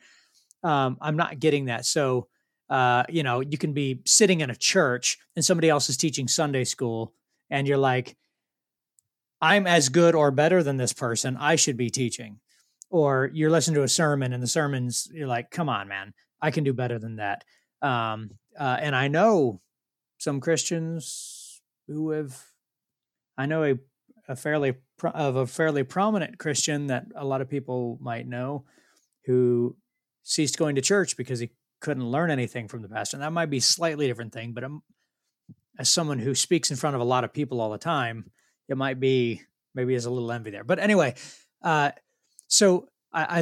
um, 0.63 0.97
I'm 1.01 1.17
not 1.17 1.39
getting 1.39 1.65
that. 1.65 1.85
So, 1.85 2.27
uh, 2.69 3.03
you 3.09 3.23
know, 3.23 3.41
you 3.41 3.57
can 3.57 3.73
be 3.73 3.99
sitting 4.05 4.39
in 4.39 4.49
a 4.49 4.55
church 4.55 5.17
and 5.35 5.43
somebody 5.43 5.69
else 5.69 5.89
is 5.89 5.97
teaching 5.97 6.27
Sunday 6.27 6.63
school, 6.63 7.13
and 7.49 7.67
you're 7.67 7.77
like, 7.77 8.15
I'm 9.41 9.67
as 9.67 9.89
good 9.89 10.15
or 10.15 10.31
better 10.31 10.63
than 10.63 10.77
this 10.77 10.93
person. 10.93 11.35
I 11.37 11.57
should 11.57 11.75
be 11.75 11.89
teaching. 11.89 12.39
Or 12.93 13.31
you're 13.33 13.49
listening 13.49 13.73
to 13.73 13.83
a 13.83 13.87
sermon, 13.89 14.33
and 14.33 14.43
the 14.43 14.47
sermon's, 14.47 15.09
you're 15.11 15.27
like, 15.27 15.49
come 15.49 15.67
on, 15.67 15.87
man, 15.87 16.13
I 16.39 16.51
can 16.51 16.63
do 16.63 16.73
better 16.73 16.99
than 16.99 17.15
that. 17.15 17.43
Um, 17.81 18.29
uh, 18.57 18.77
and 18.79 18.95
I 18.95 19.07
know 19.07 19.61
some 20.19 20.39
Christians 20.39 21.59
who 21.87 22.11
have, 22.11 22.39
I 23.35 23.47
know 23.47 23.63
a, 23.63 23.79
a 24.27 24.35
fairly 24.35 24.75
of 25.03 25.35
a 25.35 25.47
fairly 25.47 25.81
prominent 25.81 26.37
Christian 26.37 26.87
that 26.87 27.07
a 27.15 27.25
lot 27.25 27.41
of 27.41 27.49
people 27.49 27.97
might 27.99 28.27
know, 28.27 28.65
who 29.25 29.75
ceased 30.21 30.59
going 30.59 30.75
to 30.75 30.81
church 30.81 31.17
because 31.17 31.39
he 31.39 31.49
couldn't 31.79 32.05
learn 32.05 32.29
anything 32.29 32.67
from 32.67 32.83
the 32.83 32.89
pastor. 32.89 33.17
And 33.17 33.23
that 33.23 33.33
might 33.33 33.49
be 33.49 33.57
a 33.57 33.61
slightly 33.61 34.05
different 34.05 34.33
thing, 34.33 34.53
but 34.53 34.63
I'm, 34.63 34.83
as 35.79 35.89
someone 35.89 36.19
who 36.19 36.35
speaks 36.35 36.69
in 36.69 36.77
front 36.77 36.95
of 36.95 37.01
a 37.01 37.05
lot 37.05 37.23
of 37.23 37.33
people 37.33 37.59
all 37.59 37.71
the 37.71 37.79
time, 37.79 38.29
it 38.69 38.77
might 38.77 38.99
be 38.99 39.41
maybe 39.73 39.93
there's 39.93 40.05
a 40.05 40.11
little 40.11 40.31
envy 40.31 40.51
there. 40.51 40.63
But 40.63 40.77
anyway, 40.77 41.15
uh, 41.63 41.89
so 42.53 42.87
I, 43.11 43.39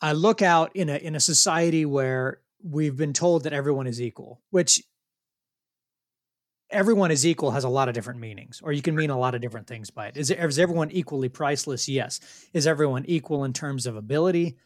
I 0.00 0.08
I 0.08 0.12
look 0.12 0.40
out 0.40 0.74
in 0.74 0.88
a 0.88 0.96
in 0.96 1.14
a 1.14 1.20
society 1.20 1.84
where 1.84 2.40
we've 2.62 2.96
been 2.96 3.12
told 3.12 3.44
that 3.44 3.52
everyone 3.52 3.86
is 3.86 4.00
equal, 4.00 4.40
which 4.48 4.82
everyone 6.70 7.10
is 7.10 7.26
equal 7.26 7.50
has 7.50 7.64
a 7.64 7.68
lot 7.68 7.88
of 7.88 7.94
different 7.94 8.18
meanings, 8.18 8.62
or 8.62 8.72
you 8.72 8.80
can 8.80 8.94
mean 8.94 9.10
a 9.10 9.18
lot 9.18 9.34
of 9.34 9.42
different 9.42 9.66
things 9.66 9.90
by 9.90 10.06
it. 10.06 10.16
Is, 10.16 10.30
is 10.30 10.58
everyone 10.58 10.90
equally 10.90 11.28
priceless? 11.28 11.90
Yes. 11.90 12.20
Is 12.54 12.66
everyone 12.66 13.04
equal 13.06 13.44
in 13.44 13.52
terms 13.52 13.86
of 13.86 13.96
ability? 13.96 14.56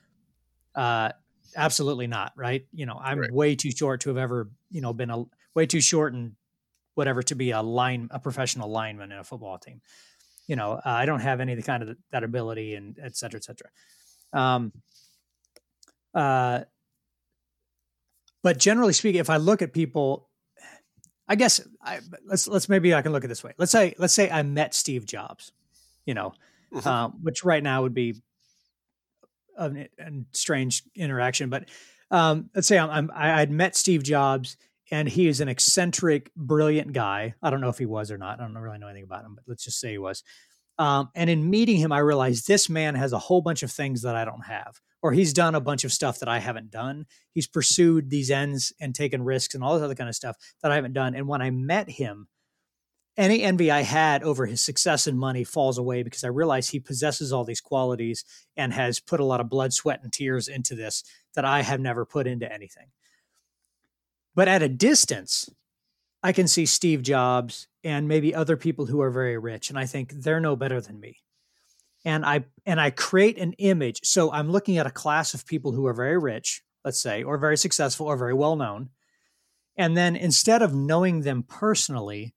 Uh, 0.77 1.11
absolutely 1.57 2.07
not. 2.07 2.35
Right. 2.37 2.67
You 2.73 2.87
know, 2.87 3.01
I'm 3.03 3.19
right. 3.19 3.33
way 3.33 3.57
too 3.57 3.73
short 3.73 4.03
to 4.03 4.11
have 4.11 4.19
ever, 4.19 4.49
you 4.71 4.81
know, 4.81 4.93
been 4.93 5.11
a 5.11 5.25
way 5.57 5.67
too 5.67 5.81
short 5.81 6.13
and 6.13 6.37
whatever 6.95 7.23
to 7.25 7.35
be 7.35 7.51
a 7.51 7.63
line, 7.63 8.07
a 8.13 8.21
professional 8.21 8.71
lineman 8.71 9.11
in 9.11 9.19
a 9.19 9.25
football 9.25 9.59
team. 9.59 9.81
You 10.47 10.57
know, 10.57 10.73
uh, 10.73 10.81
I 10.85 11.07
don't 11.07 11.21
have 11.21 11.41
any 11.41 11.53
of 11.53 11.59
the 11.59 11.65
kind 11.65 11.83
of 11.83 11.97
that 12.13 12.23
ability 12.25 12.75
and 12.75 12.99
et 13.03 13.17
cetera, 13.17 13.39
et 13.39 13.45
cetera. 13.45 13.69
Um, 14.33 14.73
uh, 16.13 16.61
but 18.43 18.59
generally 18.59 18.93
speaking, 18.93 19.21
if 19.21 19.31
I 19.31 19.39
look 19.39 19.63
at 19.63 19.73
people, 19.73 20.29
I 21.27 21.37
guess 21.37 21.61
I, 21.83 22.01
let's 22.27 22.47
let's 22.47 22.69
maybe 22.69 22.95
I 22.95 23.01
can 23.01 23.13
look 23.13 23.25
at 23.25 23.29
this 23.29 23.43
way. 23.43 23.53
Let's 23.57 23.73
say 23.73 23.95
let's 23.97 24.13
say 24.13 24.31
I 24.31 24.43
met 24.43 24.75
Steve 24.75 25.07
Jobs, 25.07 25.53
you 26.05 26.13
know, 26.13 26.35
mm-hmm. 26.73 26.87
uh, 26.87 27.09
which 27.23 27.43
right 27.43 27.63
now 27.63 27.83
would 27.83 27.95
be 27.95 28.17
a, 29.57 29.89
a 29.99 30.11
strange 30.33 30.83
interaction, 30.95 31.49
but 31.49 31.71
um, 32.11 32.51
let's 32.55 32.69
say 32.69 32.79
I'm, 32.79 32.91
I'm, 32.91 33.11
I'd 33.15 33.51
met 33.51 33.77
Steve 33.77 34.03
Jobs 34.03 34.59
and 34.91 35.09
he 35.09 35.29
is 35.29 35.41
an 35.41 35.49
eccentric, 35.49 36.31
brilliant 36.37 36.93
guy. 36.93 37.35
I 37.43 37.51
don't 37.51 37.61
know 37.61 37.69
if 37.69 37.79
he 37.79 37.87
was 37.87 38.11
or 38.11 38.19
not. 38.19 38.41
I 38.41 38.45
don't 38.45 38.55
really 38.57 38.79
know 38.79 38.89
anything 38.89 39.05
about 39.05 39.25
him, 39.25 39.35
but 39.35 39.45
let's 39.47 39.65
just 39.65 39.81
say 39.81 39.93
he 39.93 39.99
was. 39.99 40.23
Um, 40.79 41.11
and 41.15 41.31
in 41.31 41.49
meeting 41.49 41.77
him, 41.77 41.93
I 41.93 41.99
realized 41.99 42.47
this 42.47 42.69
man 42.69 42.95
has 42.97 43.13
a 43.13 43.19
whole 43.19 43.41
bunch 43.41 43.63
of 43.63 43.71
things 43.71 44.03
that 44.03 44.17
I 44.17 44.25
don't 44.25 44.45
have, 44.45 44.81
or 45.03 45.13
he's 45.13 45.33
done 45.33 45.55
a 45.55 45.61
bunch 45.61 45.85
of 45.85 45.93
stuff 45.93 46.19
that 46.19 46.29
I 46.29 46.39
haven't 46.39 46.71
done. 46.71 47.07
He's 47.33 47.47
pursued 47.47 48.11
these 48.11 48.31
ends 48.31 48.73
and 48.81 48.95
taken 48.95 49.23
risks 49.23 49.55
and 49.55 49.63
all 49.63 49.75
this 49.75 49.85
other 49.85 49.95
kind 49.95 50.09
of 50.09 50.17
stuff 50.17 50.37
that 50.63 50.73
I 50.73 50.75
haven't 50.75 50.95
done. 50.95 51.15
And 51.15 51.29
when 51.29 51.43
I 51.43 51.51
met 51.51 51.89
him, 51.89 52.29
any 53.17 53.43
envy 53.45 53.71
I 53.71 53.83
had 53.83 54.25
over 54.25 54.47
his 54.47 54.61
success 54.61 55.07
and 55.07 55.17
money 55.17 55.45
falls 55.45 55.79
away 55.79 56.03
because 56.03 56.25
I 56.25 56.29
realize 56.29 56.69
he 56.69 56.81
possesses 56.81 57.33
all 57.33 57.45
these 57.45 57.61
qualities 57.61 58.25
and 58.57 58.73
has 58.73 58.99
put 58.99 59.21
a 59.21 59.25
lot 59.25 59.41
of 59.41 59.49
blood, 59.49 59.73
sweat, 59.73 60.01
and 60.03 60.13
tears 60.13 60.49
into 60.49 60.75
this 60.75 61.05
that 61.37 61.45
I 61.45 61.63
have 61.63 61.79
never 61.79 62.05
put 62.05 62.27
into 62.27 62.53
anything. 62.53 62.89
But 64.35 64.49
at 64.49 64.63
a 64.63 64.69
distance, 64.69 65.49
I 66.23 66.33
can 66.33 66.49
see 66.49 66.67
Steve 66.67 67.03
Jobs 67.03 67.69
and 67.83 68.09
maybe 68.09 68.35
other 68.35 68.57
people 68.57 68.87
who 68.87 69.01
are 69.01 69.11
very 69.11 69.39
rich, 69.39 69.71
and 69.71 69.79
I 69.79 69.87
think 69.87 70.13
they're 70.13 70.41
no 70.41 70.57
better 70.57 70.81
than 70.81 70.99
me. 70.99 71.19
And 72.05 72.25
I 72.25 72.45
and 72.67 72.81
I 72.81 72.91
create 72.91 73.39
an 73.39 73.53
image. 73.55 74.01
So 74.05 74.31
I'm 74.33 74.51
looking 74.51 74.79
at 74.79 74.87
a 74.87 74.91
class 74.91 75.35
of 75.35 75.47
people 75.47 75.73
who 75.73 75.87
are 75.87 75.95
very 75.95 76.19
rich, 76.19 76.63
let's 76.85 77.01
say, 77.01 77.23
or 77.23 77.39
very 77.39 77.57
successful 77.57 78.07
or 78.07 78.17
very 78.17 78.35
well 78.35 78.57
known. 78.57 78.91
And 79.77 79.97
then 79.97 80.15
instead 80.15 80.63
of 80.63 80.75
knowing 80.75 81.23
them 81.23 81.43
personally, 81.43 82.35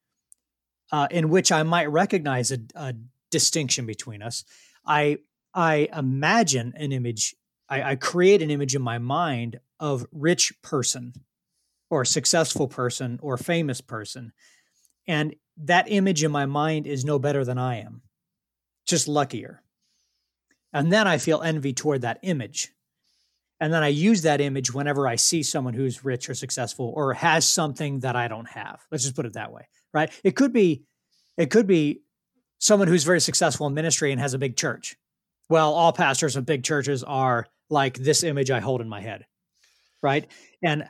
uh, 0.91 1.07
in 1.11 1.29
which 1.29 1.51
I 1.51 1.63
might 1.63 1.91
recognize 1.91 2.51
a, 2.51 2.59
a, 2.75 2.93
distinction 3.29 3.85
between 3.85 4.21
us. 4.21 4.43
I 4.85 5.19
I 5.53 5.89
imagine 5.95 6.73
an 6.75 6.91
image. 6.91 7.35
I, 7.69 7.91
I 7.91 7.95
create 7.95 8.41
an 8.41 8.51
image 8.51 8.75
in 8.75 8.81
my 8.81 8.97
mind 8.97 9.59
of 9.79 10.05
rich 10.11 10.53
person, 10.61 11.13
or 11.89 12.05
successful 12.05 12.67
person, 12.67 13.19
or 13.21 13.37
famous 13.37 13.81
person, 13.81 14.33
and 15.07 15.35
that 15.57 15.89
image 15.89 16.23
in 16.23 16.31
my 16.31 16.45
mind 16.45 16.85
is 16.85 17.05
no 17.05 17.17
better 17.17 17.45
than 17.45 17.57
I 17.57 17.77
am, 17.77 18.01
just 18.85 19.07
luckier. 19.07 19.63
And 20.73 20.91
then 20.91 21.07
I 21.07 21.17
feel 21.17 21.41
envy 21.41 21.73
toward 21.73 22.01
that 22.01 22.19
image. 22.23 22.73
And 23.59 23.73
then 23.73 23.83
I 23.83 23.87
use 23.87 24.21
that 24.21 24.41
image 24.41 24.71
whenever 24.73 25.07
I 25.07 25.15
see 25.15 25.41
someone 25.41 25.73
who's 25.73 26.05
rich 26.05 26.29
or 26.29 26.35
successful 26.35 26.93
or 26.95 27.13
has 27.13 27.47
something 27.47 28.01
that 28.01 28.15
I 28.15 28.27
don't 28.27 28.47
have. 28.49 28.81
Let's 28.91 29.03
just 29.03 29.15
put 29.15 29.25
it 29.25 29.33
that 29.33 29.51
way 29.51 29.67
right? 29.97 30.11
It 30.23 30.35
could 30.35 30.53
be, 30.53 30.83
it 31.37 31.49
could 31.49 31.67
be 31.67 32.01
someone 32.59 32.87
who's 32.87 33.03
very 33.03 33.21
successful 33.21 33.67
in 33.67 33.73
ministry 33.73 34.11
and 34.11 34.21
has 34.21 34.33
a 34.33 34.39
big 34.39 34.55
church. 34.55 34.95
Well, 35.49 35.73
all 35.73 35.93
pastors 35.93 36.35
of 36.35 36.45
big 36.45 36.63
churches 36.63 37.03
are 37.03 37.47
like 37.69 37.97
this 37.97 38.23
image 38.23 38.51
I 38.51 38.59
hold 38.59 38.81
in 38.81 38.89
my 38.89 39.01
head, 39.01 39.25
right? 40.01 40.27
And 40.61 40.89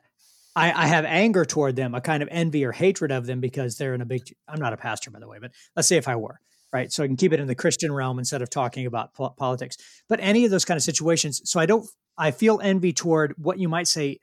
I, 0.58 0.86
I 0.86 0.88
have 0.88 1.06
anger 1.06 1.46
toward 1.46 1.76
them, 1.76 1.94
a 1.94 2.02
kind 2.02 2.24
of 2.24 2.30
envy 2.32 2.66
or 2.66 2.72
hatred 2.72 3.12
of 3.12 3.28
them 3.28 3.40
because 3.40 3.78
they're 3.78 3.94
in 3.94 4.02
a 4.02 4.06
big. 4.06 4.24
I'm 4.48 4.60
not 4.60 4.74
a 4.74 4.78
pastor, 4.78 5.12
by 5.12 5.20
the 5.20 5.28
way, 5.28 5.38
but 5.40 5.52
let's 5.76 5.88
say 5.88 5.98
if 5.98 6.08
I 6.08 6.16
were, 6.16 6.40
right? 6.74 6.92
So 6.92 7.04
I 7.04 7.08
can 7.08 7.16
keep 7.16 7.32
it 7.32 7.40
in 7.40 7.46
the 7.46 7.54
Christian 7.54 7.92
realm 7.92 8.18
instead 8.18 8.42
of 8.42 8.50
talking 8.50 8.88
about 8.88 9.14
po- 9.14 9.36
politics. 9.38 9.78
But 10.10 10.20
any 10.20 10.46
of 10.46 10.52
those 10.52 10.66
kind 10.66 10.76
of 10.76 10.82
situations, 10.82 11.42
so 11.46 11.60
I 11.60 11.68
don't. 11.68 11.88
I 12.18 12.32
feel 12.32 12.60
envy 12.64 12.92
toward 12.92 13.36
what 13.38 13.60
you 13.60 13.70
might 13.70 13.88
say. 13.88 14.18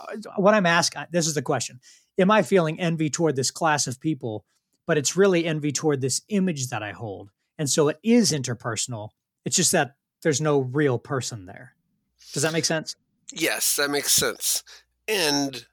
Uh, 0.00 0.16
what 0.36 0.54
I'm 0.54 0.66
asking, 0.66 1.02
this 1.10 1.26
is 1.26 1.34
the 1.34 1.42
question: 1.42 1.80
am 2.16 2.30
I 2.30 2.42
feeling 2.42 2.78
envy 2.78 3.10
toward 3.10 3.34
this 3.34 3.50
class 3.50 3.88
of 3.88 4.00
people? 4.00 4.44
But 4.86 4.98
it's 4.98 5.16
really 5.16 5.44
envy 5.44 5.72
toward 5.72 6.00
this 6.00 6.22
image 6.28 6.68
that 6.68 6.82
I 6.82 6.92
hold. 6.92 7.30
And 7.58 7.68
so 7.68 7.88
it 7.88 7.98
is 8.04 8.30
interpersonal. 8.32 9.10
It's 9.44 9.56
just 9.56 9.72
that 9.72 9.94
there's 10.22 10.40
no 10.40 10.60
real 10.60 10.98
person 10.98 11.46
there. 11.46 11.74
Does 12.32 12.42
that 12.42 12.52
make 12.52 12.64
sense? 12.64 12.94
Yes, 13.32 13.76
that 13.76 13.90
makes 13.90 14.12
sense. 14.12 14.62
And 15.08 15.66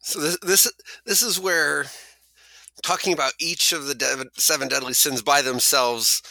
so 0.00 0.20
this 0.20 0.38
this 0.42 0.72
this 1.06 1.22
is 1.22 1.38
where 1.38 1.86
talking 2.82 3.12
about 3.12 3.32
each 3.38 3.72
of 3.72 3.86
the 3.86 4.28
seven 4.36 4.68
deadly 4.68 4.94
sins 4.94 5.22
by 5.22 5.42
themselves 5.42 6.22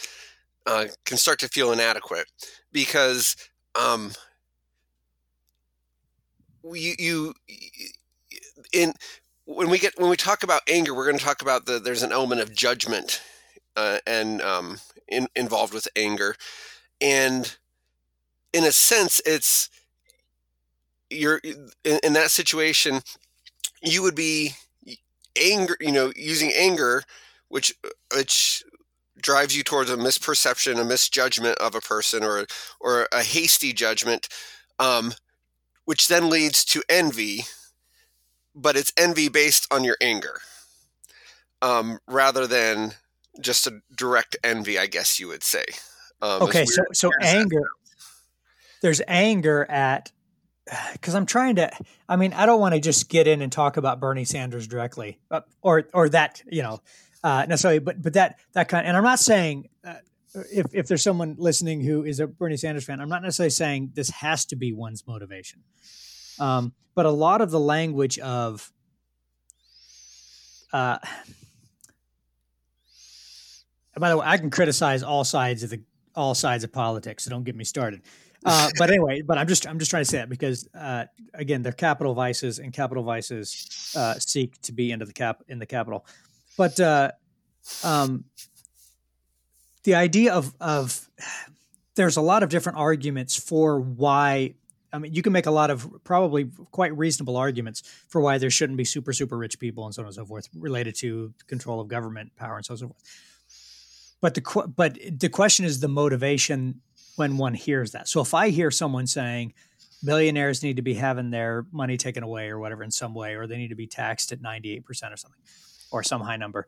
uh, 0.66 0.86
can 1.06 1.18
start 1.18 1.40
to 1.40 1.48
feel 1.48 1.72
inadequate 1.72 2.26
because 2.72 3.36
um, 3.80 4.12
you, 6.64 6.94
you 6.98 7.34
in 8.74 8.94
when 9.46 9.70
we 9.70 9.80
get 9.80 9.94
when 9.98 10.10
we 10.10 10.18
talk 10.18 10.44
about 10.44 10.62
anger, 10.68 10.94
we're 10.94 11.06
going 11.06 11.18
to 11.18 11.24
talk 11.24 11.42
about 11.42 11.66
the 11.66 11.80
there's 11.80 12.04
an 12.04 12.12
element 12.12 12.42
of 12.42 12.54
judgment 12.54 13.22
uh, 13.76 14.00
and 14.06 14.42
um, 14.42 14.78
in, 15.08 15.28
involved 15.36 15.74
with 15.74 15.88
anger, 15.96 16.36
and 17.02 17.58
in 18.54 18.64
a 18.64 18.72
sense, 18.72 19.22
it's 19.26 19.70
you're 21.10 21.42
in, 21.44 22.00
in 22.04 22.14
that 22.14 22.30
situation, 22.30 23.02
you 23.82 24.02
would 24.04 24.16
be 24.16 24.54
anger, 25.42 25.78
you 25.80 25.92
know, 25.92 26.12
using 26.16 26.52
anger, 26.56 27.04
which 27.48 27.74
which 28.16 28.64
drives 29.22 29.56
you 29.56 29.64
towards 29.64 29.90
a 29.90 29.98
misperception, 29.98 30.80
a 30.80 30.84
misjudgment 30.84 31.58
of 31.58 31.76
a 31.76 31.82
person, 31.82 32.24
or 32.24 32.46
or 32.80 33.08
a 33.12 33.24
hasty 33.24 33.74
judgment, 33.74 34.28
um, 34.80 35.14
which 35.86 36.08
then 36.08 36.30
leads 36.30 36.64
to 36.66 36.84
envy. 36.90 37.42
But 38.56 38.76
it's 38.76 38.92
envy 38.98 39.30
based 39.30 39.68
on 39.72 39.84
your 39.84 39.98
anger, 40.02 40.42
um, 41.62 42.00
rather 42.08 42.48
than 42.48 42.94
just 43.40 43.68
a 43.68 43.80
direct 43.96 44.36
envy, 44.44 44.78
I 44.78 44.88
guess 44.88 45.20
you 45.20 45.28
would 45.28 45.44
say. 45.44 45.66
Um, 46.22 46.44
okay, 46.44 46.66
so 46.66 46.84
so 46.94 47.12
anger. 47.22 47.70
There's 48.82 49.02
anger 49.08 49.70
at 49.70 50.12
because 50.94 51.16
I'm 51.16 51.26
trying 51.26 51.56
to. 51.56 51.72
I 52.08 52.16
mean, 52.16 52.34
I 52.34 52.46
don't 52.46 52.60
want 52.60 52.76
to 52.76 52.82
just 52.82 53.10
get 53.10 53.28
in 53.28 53.42
and 53.42 53.52
talk 53.52 53.78
about 53.78 54.00
Bernie 54.00 54.26
Sanders 54.26 54.68
directly, 54.68 55.20
uh, 55.32 55.42
or 55.62 55.88
or 55.94 56.10
that 56.10 56.42
you 56.50 56.62
know 56.62 56.82
uh, 57.24 57.46
necessarily, 57.48 57.80
but 57.80 58.02
but 58.02 58.14
that 58.14 58.40
that 58.54 58.70
kind. 58.70 58.86
And 58.86 58.96
I'm 58.96 59.04
not 59.04 59.20
saying 59.20 59.70
uh, 59.84 59.96
if 60.54 60.68
if 60.74 60.88
there's 60.88 61.04
someone 61.04 61.36
listening 61.38 61.82
who 61.82 62.04
is 62.04 62.20
a 62.20 62.28
Bernie 62.28 62.58
Sanders 62.58 62.86
fan, 62.86 63.00
I'm 63.00 63.10
not 63.10 63.22
necessarily 63.22 63.52
saying 63.52 63.92
this 63.94 64.10
has 64.10 64.46
to 64.46 64.56
be 64.56 64.74
one's 64.74 65.06
motivation. 65.08 65.64
Um, 66.40 66.74
but 66.96 67.06
a 67.06 67.12
lot 67.12 67.42
of 67.42 67.52
the 67.52 67.60
language 67.60 68.20
of 68.20 68.72
uh, 70.72 71.00
by 73.98 74.10
the 74.10 74.18
way, 74.18 74.26
I 74.26 74.38
can 74.38 74.50
criticize 74.50 75.04
all 75.04 75.24
sides 75.24 75.64
of 75.64 75.70
the 75.70 75.82
all 76.16 76.34
sides 76.36 76.64
of 76.64 76.72
politics, 76.72 77.24
so 77.24 77.30
don't 77.30 77.44
get 77.44 77.56
me 77.56 77.64
started. 77.64 78.02
Uh, 78.46 78.70
but 78.78 78.90
anyway, 78.90 79.22
but 79.22 79.38
I'm 79.38 79.48
just 79.48 79.68
I'm 79.68 79.80
just 79.80 79.92
trying 79.92 80.04
to 80.04 80.10
say 80.10 80.18
that 80.18 80.30
because 80.30 80.68
uh, 80.74 81.06
again, 81.34 81.62
they're 81.62 81.72
capital 81.72 82.14
vices, 82.14 82.60
and 82.60 82.74
capital 82.74 83.04
vices 83.04 83.94
uh, 83.96 84.14
seek 84.16 84.60
to 84.62 84.72
be 84.72 84.92
into 84.92 85.06
the 85.06 85.14
cap 85.14 85.44
in 85.48 85.60
the 85.60 85.66
capital. 85.66 86.06
But 86.58 86.80
uh, 86.80 87.12
um, 87.84 88.26
the 89.84 89.96
idea 89.96 90.34
of 90.34 90.54
of 90.62 91.10
there's 91.96 92.18
a 92.18 92.22
lot 92.22 92.44
of 92.44 92.50
different 92.50 92.78
arguments 92.78 93.36
for 93.36 93.80
why. 93.80 94.56
I 94.92 94.98
mean, 94.98 95.14
you 95.14 95.22
can 95.22 95.34
make 95.34 95.46
a 95.46 95.52
lot 95.52 95.70
of 95.70 95.88
probably 96.04 96.50
quite 96.72 96.98
reasonable 96.98 97.38
arguments 97.38 97.84
for 98.08 98.22
why 98.22 98.40
there 98.40 98.50
shouldn't 98.50 98.78
be 98.78 98.86
super 98.86 99.14
super 99.14 99.38
rich 99.38 99.60
people 99.60 99.86
and 99.86 99.94
so 99.94 100.02
on 100.02 100.08
and 100.08 100.16
so 100.16 100.26
forth 100.26 100.50
related 100.56 100.96
to 100.96 101.34
control 101.48 101.80
of 101.80 101.90
government 101.90 102.36
power 102.38 102.56
and 102.56 102.66
so 102.66 102.72
on 102.72 102.76
and 102.76 102.80
so 102.80 102.88
forth. 102.88 104.18
But 104.22 104.34
the 104.34 104.74
but 104.76 104.98
the 105.20 105.30
question 105.30 105.66
is 105.66 105.80
the 105.80 105.88
motivation 105.88 106.82
when 107.20 107.38
one 107.38 107.54
hears 107.54 107.92
that. 107.92 108.08
So 108.08 108.22
if 108.22 108.34
I 108.34 108.50
hear 108.50 108.72
someone 108.72 109.06
saying 109.06 109.54
billionaires 110.04 110.64
need 110.64 110.78
to 110.78 110.82
be 110.82 110.94
having 110.94 111.30
their 111.30 111.66
money 111.72 111.98
taken 111.98 112.24
away 112.24 112.48
or 112.48 112.58
whatever 112.58 112.82
in 112.84 112.92
some 112.92 113.14
way, 113.14 113.36
or 113.36 113.46
they 113.46 113.58
need 113.58 113.68
to 113.68 113.76
be 113.76 113.88
taxed 113.88 114.32
at 114.32 114.42
98% 114.42 114.84
or 114.88 115.18
something, 115.18 115.42
or 115.92 116.02
some 116.02 116.22
high 116.22 116.38
number, 116.38 116.68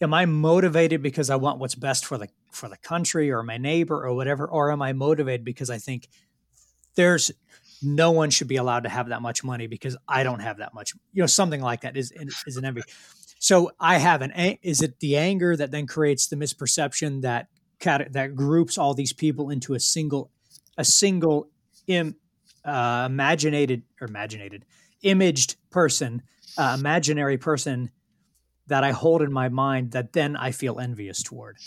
am 0.00 0.14
I 0.14 0.26
motivated 0.26 1.02
because 1.02 1.28
I 1.28 1.36
want 1.36 1.58
what's 1.58 1.74
best 1.74 2.06
for 2.06 2.16
the 2.16 2.28
for 2.52 2.68
the 2.68 2.76
country 2.76 3.32
or 3.32 3.42
my 3.42 3.58
neighbor 3.58 4.06
or 4.06 4.14
whatever, 4.14 4.46
or 4.46 4.70
am 4.70 4.80
I 4.80 4.92
motivated 4.92 5.44
because 5.44 5.70
I 5.70 5.78
think 5.78 6.08
there's 6.94 7.32
no 7.82 8.12
one 8.12 8.30
should 8.30 8.48
be 8.48 8.56
allowed 8.56 8.84
to 8.84 8.88
have 8.88 9.08
that 9.08 9.20
much 9.20 9.42
money 9.42 9.66
because 9.66 9.96
I 10.08 10.22
don't 10.22 10.40
have 10.40 10.58
that 10.58 10.72
much, 10.72 10.94
you 11.12 11.22
know, 11.22 11.26
something 11.26 11.60
like 11.60 11.80
that 11.80 11.96
is 11.96 12.12
is 12.46 12.56
an 12.56 12.64
envy. 12.64 12.82
So 13.40 13.72
I 13.80 13.98
have 13.98 14.22
an 14.22 14.30
is 14.62 14.82
it 14.82 15.00
the 15.00 15.16
anger 15.16 15.56
that 15.56 15.72
then 15.72 15.88
creates 15.88 16.28
the 16.28 16.36
misperception 16.36 17.22
that 17.22 17.48
that 17.84 18.34
groups 18.34 18.78
all 18.78 18.94
these 18.94 19.12
people 19.12 19.50
into 19.50 19.74
a 19.74 19.80
single 19.80 20.30
a 20.76 20.84
single 20.84 21.48
Im, 21.86 22.16
uh, 22.64 23.04
imaginated 23.10 23.82
or 24.00 24.08
imaginated 24.08 24.64
imaged 25.02 25.56
person 25.70 26.22
uh, 26.56 26.76
imaginary 26.78 27.38
person 27.38 27.90
that 28.66 28.82
I 28.82 28.92
hold 28.92 29.22
in 29.22 29.32
my 29.32 29.48
mind 29.48 29.92
that 29.92 30.12
then 30.12 30.36
I 30.36 30.50
feel 30.52 30.80
envious 30.80 31.22
toward. 31.22 31.58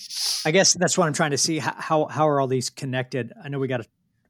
I 0.45 0.51
guess 0.51 0.73
that's 0.73 0.97
what 0.97 1.07
I'm 1.07 1.13
trying 1.13 1.31
to 1.31 1.37
see. 1.37 1.59
How 1.59 1.75
how, 1.77 2.05
how 2.05 2.27
are 2.27 2.41
all 2.41 2.47
these 2.47 2.69
connected? 2.69 3.33
I 3.43 3.49
know 3.49 3.59
we 3.59 3.67
got 3.67 3.81
a, 3.81 3.85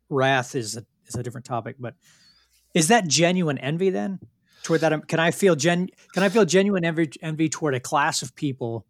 wrath 0.09 0.55
is 0.55 0.75
a, 0.75 0.85
is 1.05 1.15
a 1.15 1.23
different 1.23 1.45
topic, 1.45 1.77
but 1.79 1.95
is 2.73 2.89
that 2.89 3.07
genuine 3.07 3.57
envy 3.57 3.89
then 3.89 4.19
toward 4.63 4.81
that? 4.81 5.07
Can 5.07 5.19
I 5.19 5.31
feel 5.31 5.55
gen? 5.55 5.87
Can 6.13 6.23
I 6.23 6.29
feel 6.29 6.45
genuine 6.45 6.83
envy, 6.83 7.09
envy 7.21 7.49
toward 7.49 7.73
a 7.73 7.79
class 7.79 8.21
of 8.21 8.35
people 8.35 8.85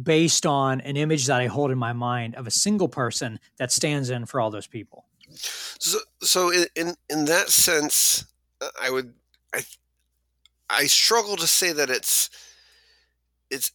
based 0.00 0.46
on 0.46 0.80
an 0.80 0.96
image 0.96 1.26
that 1.26 1.40
I 1.40 1.46
hold 1.46 1.70
in 1.70 1.78
my 1.78 1.92
mind 1.92 2.34
of 2.34 2.46
a 2.46 2.50
single 2.50 2.88
person 2.88 3.38
that 3.58 3.70
stands 3.70 4.10
in 4.10 4.26
for 4.26 4.40
all 4.40 4.50
those 4.50 4.66
people. 4.66 5.06
So, 5.78 5.98
so 6.20 6.52
in 6.52 6.94
in 7.08 7.24
that 7.26 7.48
sense, 7.48 8.26
uh, 8.60 8.68
I 8.80 8.90
would 8.90 9.14
I 9.54 9.62
I 10.70 10.86
struggle 10.86 11.36
to 11.36 11.46
say 11.46 11.72
that 11.72 11.90
it's 11.90 12.30
it's 13.50 13.72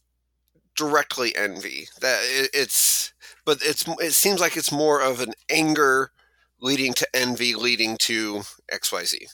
directly 0.76 1.34
envy. 1.36 1.88
That 2.00 2.20
it's 2.54 3.12
but 3.44 3.58
it's 3.62 3.84
it 4.00 4.12
seems 4.12 4.40
like 4.40 4.56
it's 4.56 4.72
more 4.72 5.02
of 5.02 5.20
an 5.20 5.32
anger 5.48 6.12
leading 6.60 6.92
to 6.94 7.08
envy, 7.14 7.54
leading 7.54 7.96
to 7.98 8.42
X 8.70 8.92
Y 8.92 9.04
Z. 9.04 9.26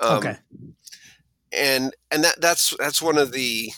Um, 0.00 0.18
okay. 0.18 0.36
And 1.52 1.94
and 2.10 2.24
that 2.24 2.40
that's 2.40 2.74
that's 2.78 3.02
one 3.02 3.18
of 3.18 3.32
the 3.32 3.70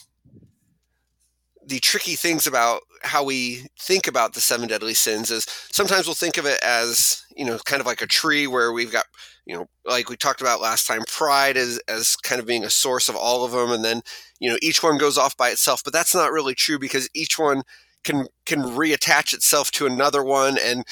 the 1.71 1.79
tricky 1.79 2.17
things 2.17 2.49
about 2.49 2.81
how 3.03 3.23
we 3.23 3.65
think 3.79 4.09
about 4.09 4.35
the 4.35 4.41
seven 4.41 4.69
deadly 4.69 4.93
sins 4.93 5.31
is 5.31 5.47
sometimes 5.71 6.07
we'll 6.07 6.15
think 6.15 6.37
of 6.37 6.45
it 6.45 6.61
as 6.65 7.25
you 7.37 7.45
know 7.45 7.59
kind 7.65 7.81
of 7.81 7.87
like 7.87 8.03
a 8.03 8.07
tree 8.07 8.49
where 8.49 8.73
we've 8.73 8.91
got 8.91 9.05
you 9.47 9.57
know 9.57 9.67
like 9.87 10.11
we 10.11 10.17
talked 10.17 10.41
about 10.41 10.61
last 10.61 10.89
time 10.89 11.03
pride 11.07 11.57
as 11.57 11.81
as 11.87 12.17
kind 12.17 12.41
of 12.41 12.47
being 12.47 12.65
a 12.65 12.71
source 12.71 13.09
of 13.09 13.15
all 13.15 13.45
of 13.45 13.53
them 13.53 13.71
and 13.71 13.85
then 13.85 14.03
you 14.41 14.51
know 14.51 14.59
each 14.61 14.83
one 14.83 14.99
goes 14.99 15.17
off 15.17 15.37
by 15.37 15.51
itself 15.51 15.81
but 15.85 15.93
that's 15.93 16.15
not 16.15 16.33
really 16.33 16.57
true 16.57 16.79
because 16.79 17.09
each 17.15 17.39
one 17.39 17.63
can 18.03 18.27
can 18.47 18.63
reattach 18.63 19.33
itself 19.33 19.71
to 19.71 19.87
another 19.87 20.25
one 20.25 20.59
and 20.59 20.85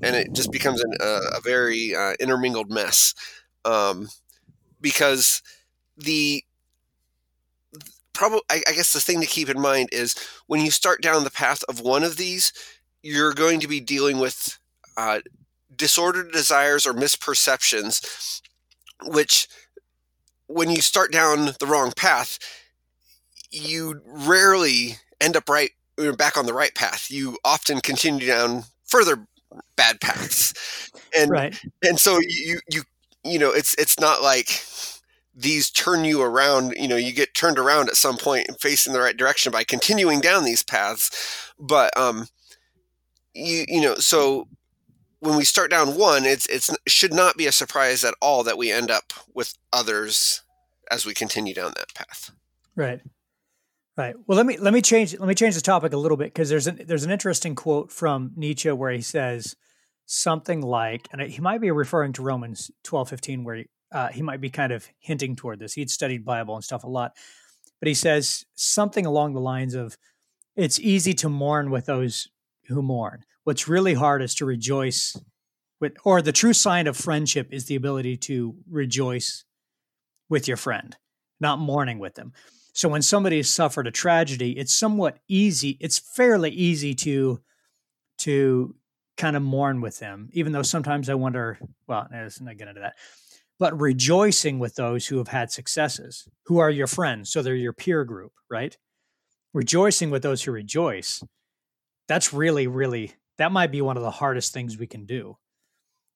and 0.00 0.14
it 0.14 0.32
just 0.32 0.52
becomes 0.52 0.80
an, 0.80 0.92
a, 1.00 1.20
a, 1.38 1.40
very 1.42 1.94
uh, 1.96 2.12
intermingled 2.20 2.70
mess 2.70 3.14
um, 3.64 4.08
because 4.80 5.42
the 5.96 6.44
probably 8.12 8.40
I, 8.50 8.62
I 8.68 8.72
guess 8.72 8.92
the 8.92 9.00
thing 9.00 9.20
to 9.20 9.26
keep 9.26 9.48
in 9.48 9.60
mind 9.60 9.90
is 9.92 10.14
when 10.46 10.60
you 10.60 10.70
start 10.70 11.02
down 11.02 11.24
the 11.24 11.30
path 11.30 11.62
of 11.68 11.80
one 11.80 12.04
of 12.04 12.16
these, 12.16 12.52
you're 13.02 13.34
going 13.34 13.60
to 13.60 13.68
be 13.68 13.80
dealing 13.80 14.18
with 14.18 14.58
uh, 14.96 15.20
disordered 15.74 16.32
desires 16.32 16.86
or 16.86 16.92
misperceptions, 16.92 18.42
which 19.04 19.48
when 20.46 20.70
you 20.70 20.82
start 20.82 21.12
down 21.12 21.52
the 21.60 21.66
wrong 21.66 21.92
path, 21.96 22.38
you 23.50 24.00
rarely 24.04 24.96
end 25.20 25.36
up 25.36 25.48
right 25.48 25.70
back 26.16 26.36
on 26.36 26.46
the 26.46 26.54
right 26.54 26.74
path. 26.74 27.10
You 27.10 27.38
often 27.44 27.80
continue 27.80 28.26
down 28.26 28.64
further 28.86 29.26
bad 29.76 30.00
paths, 30.00 30.90
and 31.16 31.30
right. 31.30 31.60
and 31.82 31.98
so 31.98 32.18
you 32.20 32.60
you 32.70 32.82
you 33.24 33.38
know 33.38 33.50
it's 33.50 33.74
it's 33.74 33.98
not 33.98 34.22
like 34.22 34.62
these 35.34 35.70
turn 35.70 36.04
you 36.04 36.22
around 36.22 36.74
you 36.76 36.88
know 36.88 36.96
you 36.96 37.12
get 37.12 37.34
turned 37.34 37.58
around 37.58 37.88
at 37.88 37.96
some 37.96 38.16
point 38.16 38.46
and 38.48 38.60
facing 38.60 38.92
the 38.92 39.00
right 39.00 39.16
direction 39.16 39.52
by 39.52 39.64
continuing 39.64 40.20
down 40.20 40.44
these 40.44 40.62
paths. 40.62 41.52
But 41.58 41.96
um 41.96 42.26
you 43.34 43.64
you 43.68 43.80
know 43.80 43.94
so 43.96 44.48
when 45.20 45.36
we 45.36 45.44
start 45.44 45.70
down 45.70 45.96
one 45.96 46.24
it's 46.24 46.46
it's 46.46 46.74
should 46.86 47.12
not 47.12 47.36
be 47.36 47.46
a 47.46 47.52
surprise 47.52 48.04
at 48.04 48.14
all 48.20 48.42
that 48.42 48.58
we 48.58 48.72
end 48.72 48.90
up 48.90 49.12
with 49.34 49.54
others 49.72 50.42
as 50.90 51.06
we 51.06 51.14
continue 51.14 51.54
down 51.54 51.72
that 51.76 51.94
path. 51.94 52.32
Right. 52.74 53.00
Right. 53.96 54.14
Well 54.26 54.36
let 54.36 54.46
me 54.46 54.56
let 54.56 54.72
me 54.72 54.82
change 54.82 55.18
let 55.18 55.28
me 55.28 55.34
change 55.34 55.54
the 55.54 55.60
topic 55.60 55.92
a 55.92 55.98
little 55.98 56.16
bit 56.16 56.32
because 56.32 56.48
there's 56.48 56.66
an 56.66 56.80
there's 56.86 57.04
an 57.04 57.10
interesting 57.10 57.54
quote 57.54 57.92
from 57.92 58.32
nietzsche 58.34 58.70
where 58.70 58.90
he 58.90 59.02
says 59.02 59.54
something 60.06 60.60
like 60.60 61.06
and 61.12 61.20
he 61.20 61.40
might 61.40 61.60
be 61.60 61.70
referring 61.70 62.12
to 62.12 62.22
romans 62.22 62.70
12 62.82 63.10
15 63.10 63.44
where 63.44 63.56
he, 63.56 63.66
uh, 63.92 64.08
he 64.08 64.22
might 64.22 64.40
be 64.40 64.50
kind 64.50 64.72
of 64.72 64.86
hinting 64.98 65.36
toward 65.36 65.58
this. 65.58 65.74
He'd 65.74 65.90
studied 65.90 66.24
Bible 66.24 66.54
and 66.54 66.64
stuff 66.64 66.84
a 66.84 66.88
lot, 66.88 67.16
but 67.80 67.88
he 67.88 67.94
says 67.94 68.44
something 68.54 69.06
along 69.06 69.34
the 69.34 69.40
lines 69.40 69.74
of, 69.74 69.96
"It's 70.56 70.78
easy 70.78 71.14
to 71.14 71.28
mourn 71.28 71.70
with 71.70 71.86
those 71.86 72.28
who 72.66 72.82
mourn. 72.82 73.24
What's 73.44 73.68
really 73.68 73.94
hard 73.94 74.22
is 74.22 74.34
to 74.36 74.44
rejoice 74.44 75.16
with, 75.80 75.96
or 76.04 76.22
the 76.22 76.32
true 76.32 76.52
sign 76.52 76.86
of 76.86 76.96
friendship 76.96 77.48
is 77.50 77.66
the 77.66 77.74
ability 77.74 78.16
to 78.18 78.54
rejoice 78.68 79.44
with 80.28 80.46
your 80.46 80.56
friend, 80.56 80.96
not 81.40 81.58
mourning 81.58 81.98
with 81.98 82.14
them." 82.14 82.32
So 82.72 82.88
when 82.88 83.02
somebody 83.02 83.38
has 83.38 83.50
suffered 83.50 83.88
a 83.88 83.90
tragedy, 83.90 84.52
it's 84.52 84.72
somewhat 84.72 85.18
easy. 85.26 85.76
It's 85.80 85.98
fairly 85.98 86.50
easy 86.50 86.94
to 86.96 87.40
to 88.18 88.76
kind 89.16 89.36
of 89.36 89.42
mourn 89.42 89.80
with 89.80 89.98
them, 89.98 90.28
even 90.32 90.52
though 90.52 90.62
sometimes 90.62 91.08
I 91.08 91.14
wonder. 91.14 91.58
Well, 91.86 92.06
let's 92.12 92.40
not 92.40 92.56
get 92.56 92.68
into 92.68 92.82
that 92.82 92.96
but 93.60 93.80
rejoicing 93.80 94.58
with 94.60 94.74
those 94.76 95.06
who 95.06 95.18
have 95.18 95.28
had 95.28 95.52
successes, 95.52 96.28
who 96.46 96.58
are 96.58 96.70
your 96.70 96.88
friends. 96.88 97.30
So 97.30 97.42
they're 97.42 97.54
your 97.54 97.74
peer 97.74 98.04
group, 98.04 98.32
right? 98.50 98.76
Rejoicing 99.54 100.10
with 100.10 100.22
those 100.22 100.42
who 100.42 100.52
rejoice. 100.52 101.22
That's 102.08 102.32
really, 102.34 102.66
really, 102.68 103.14
that 103.38 103.52
might 103.52 103.72
be 103.72 103.82
one 103.82 103.96
of 103.98 104.02
the 104.04 104.10
hardest 104.10 104.52
things 104.52 104.78
we 104.78 104.88
can 104.88 105.06
do. 105.06 105.36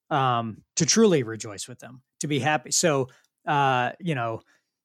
um, 0.09 0.61
to 0.75 0.85
truly 0.85 1.23
rejoice 1.23 1.67
with 1.67 1.79
them, 1.79 2.01
to 2.19 2.27
be 2.27 2.39
happy. 2.39 2.71
So, 2.71 3.09
uh, 3.47 3.91
you 3.99 4.15
know, 4.15 4.41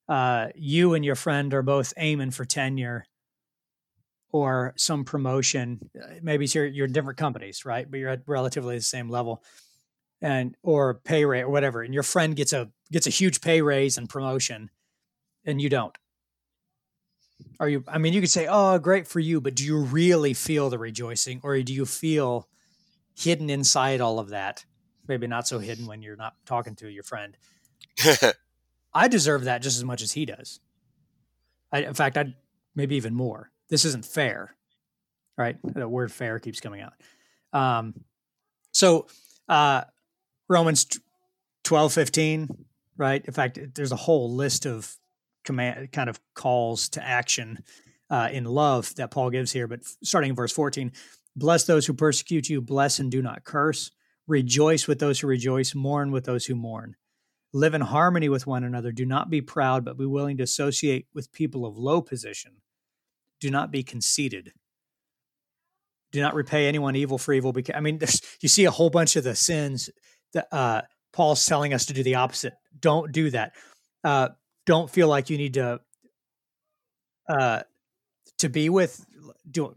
uh, 0.09 0.49
you 0.55 0.95
and 0.95 1.05
your 1.05 1.15
friend 1.15 1.53
are 1.55 1.63
both 1.63 1.93
aiming 1.97 2.33
for 2.33 2.45
tenure 2.45 3.05
or 4.33 4.75
some 4.77 5.05
promotion. 5.05 5.91
Uh, 6.01 6.15
maybe 6.23 6.47
you're 6.47 6.67
you're 6.67 6.87
different 6.87 7.19
companies, 7.19 7.65
right? 7.65 7.91
But 7.91 8.01
you're 8.01 8.11
at 8.11 8.23
relatively 8.27 8.77
the 8.77 8.83
same 8.83 9.09
level, 9.09 9.43
and 10.21 10.57
or 10.63 10.95
pay 10.95 11.25
rate 11.25 11.43
or 11.43 11.51
whatever. 11.51 11.83
And 11.83 11.95
your 11.95 12.03
friend 12.03 12.37
gets 12.37 12.53
a 12.53 12.71
gets 12.93 13.07
a 13.07 13.11
huge 13.11 13.41
pay 13.41 13.63
raise 13.63 13.97
and 13.97 14.09
promotion, 14.09 14.71
and 15.45 15.61
you 15.61 15.69
don't. 15.69 15.97
Are 17.59 17.69
you? 17.69 17.85
I 17.89 17.99
mean, 17.99 18.13
you 18.13 18.21
could 18.21 18.31
say, 18.31 18.47
"Oh, 18.49 18.79
great 18.79 19.07
for 19.07 19.21
you," 19.21 19.41
but 19.41 19.55
do 19.55 19.65
you 19.65 19.79
really 19.79 20.35
feel 20.35 20.71
the 20.71 20.79
rejoicing, 20.79 21.41
or 21.43 21.61
do 21.61 21.73
you 21.73 21.87
feel 21.87 22.49
hidden 23.15 23.51
inside 23.51 24.01
all 24.01 24.19
of 24.19 24.31
that? 24.31 24.65
Maybe 25.09 25.27
not 25.27 25.49
so 25.49 25.59
hidden 25.59 25.87
when 25.87 26.03
you're 26.03 26.17
not 26.17 26.35
talking 26.47 26.77
to 26.77 26.89
your 26.89 27.03
friend. 27.03 27.37
I 28.95 29.09
deserve 29.09 29.45
that 29.45 29.63
just 29.63 29.77
as 29.77 29.85
much 29.85 30.03
as 30.03 30.13
he 30.13 30.25
does. 30.25 30.61
I, 31.73 31.83
in 31.83 31.95
fact, 31.95 32.17
I 32.17 32.35
maybe 32.75 32.97
even 32.97 33.15
more 33.15 33.51
this 33.71 33.85
isn't 33.85 34.05
fair, 34.05 34.55
right? 35.39 35.57
The 35.63 35.89
word 35.89 36.13
fair 36.13 36.39
keeps 36.39 36.61
coming 36.61 36.83
out. 36.83 36.93
Um, 37.53 37.95
so 38.73 39.07
uh, 39.49 39.83
Romans 40.51 40.87
12, 41.65 41.93
15, 41.93 42.49
right? 42.99 43.25
In 43.25 43.33
fact, 43.33 43.59
there's 43.75 43.93
a 43.93 43.97
whole 43.97 44.35
list 44.35 44.67
of 44.67 44.95
command 45.45 45.93
kind 45.93 46.11
of 46.11 46.21
calls 46.35 46.91
to 46.91 47.03
action 47.03 47.61
uh, 48.11 48.29
in 48.31 48.45
love 48.45 48.95
that 48.97 49.11
Paul 49.11 49.31
gives 49.31 49.53
here. 49.53 49.67
But 49.67 49.81
starting 50.03 50.31
in 50.31 50.37
verse 50.37 50.53
14, 50.53 50.93
bless 51.35 51.65
those 51.65 51.87
who 51.87 51.95
persecute 51.95 52.51
you, 52.51 52.61
bless 52.61 52.99
and 52.99 53.11
do 53.11 53.23
not 53.23 53.45
curse. 53.45 53.93
Rejoice 54.27 54.87
with 54.87 54.99
those 54.99 55.21
who 55.21 55.27
rejoice, 55.27 55.75
mourn 55.75 56.11
with 56.11 56.25
those 56.25 56.45
who 56.45 56.55
mourn. 56.55 56.97
Live 57.53 57.73
in 57.73 57.81
harmony 57.81 58.29
with 58.29 58.47
one 58.47 58.65
another. 58.65 58.93
Do 58.93 59.07
not 59.07 59.31
be 59.31 59.41
proud, 59.41 59.85
but 59.85 59.97
be 59.97 60.05
willing 60.05 60.37
to 60.37 60.45
associate 60.45 61.07
with 61.15 61.33
people 61.33 61.65
of 61.65 61.79
low 61.79 62.03
position 62.03 62.61
do 63.41 63.51
not 63.51 63.71
be 63.71 63.83
conceited. 63.83 64.53
Do 66.13 66.21
not 66.21 66.35
repay 66.35 66.67
anyone 66.67 66.97
evil 66.97 67.19
for 67.19 67.33
evil. 67.33 67.53
Because 67.53 67.75
I 67.75 67.81
mean, 67.81 67.99
you 68.41 68.49
see 68.49 68.65
a 68.65 68.71
whole 68.71 68.91
bunch 68.91 69.17
of 69.17 69.25
the 69.25 69.35
sins 69.35 69.91
that 70.33 70.49
uh, 70.53 70.83
Paul's 71.13 71.45
telling 71.45 71.75
us 71.75 71.87
to 71.87 71.93
do 71.93 72.03
the 72.03 72.17
opposite. 72.17 72.55
Don't 72.79 73.13
do 73.13 73.31
that. 73.31 73.53
Uh, 74.05 74.31
don't 74.67 74.91
feel 74.91 75.09
like 75.09 75.31
you 75.31 75.39
need 75.39 75.55
to 75.55 75.81
uh, 77.29 77.63
to 78.39 78.49
be 78.49 78.69
with. 78.69 79.05
Do 79.51 79.77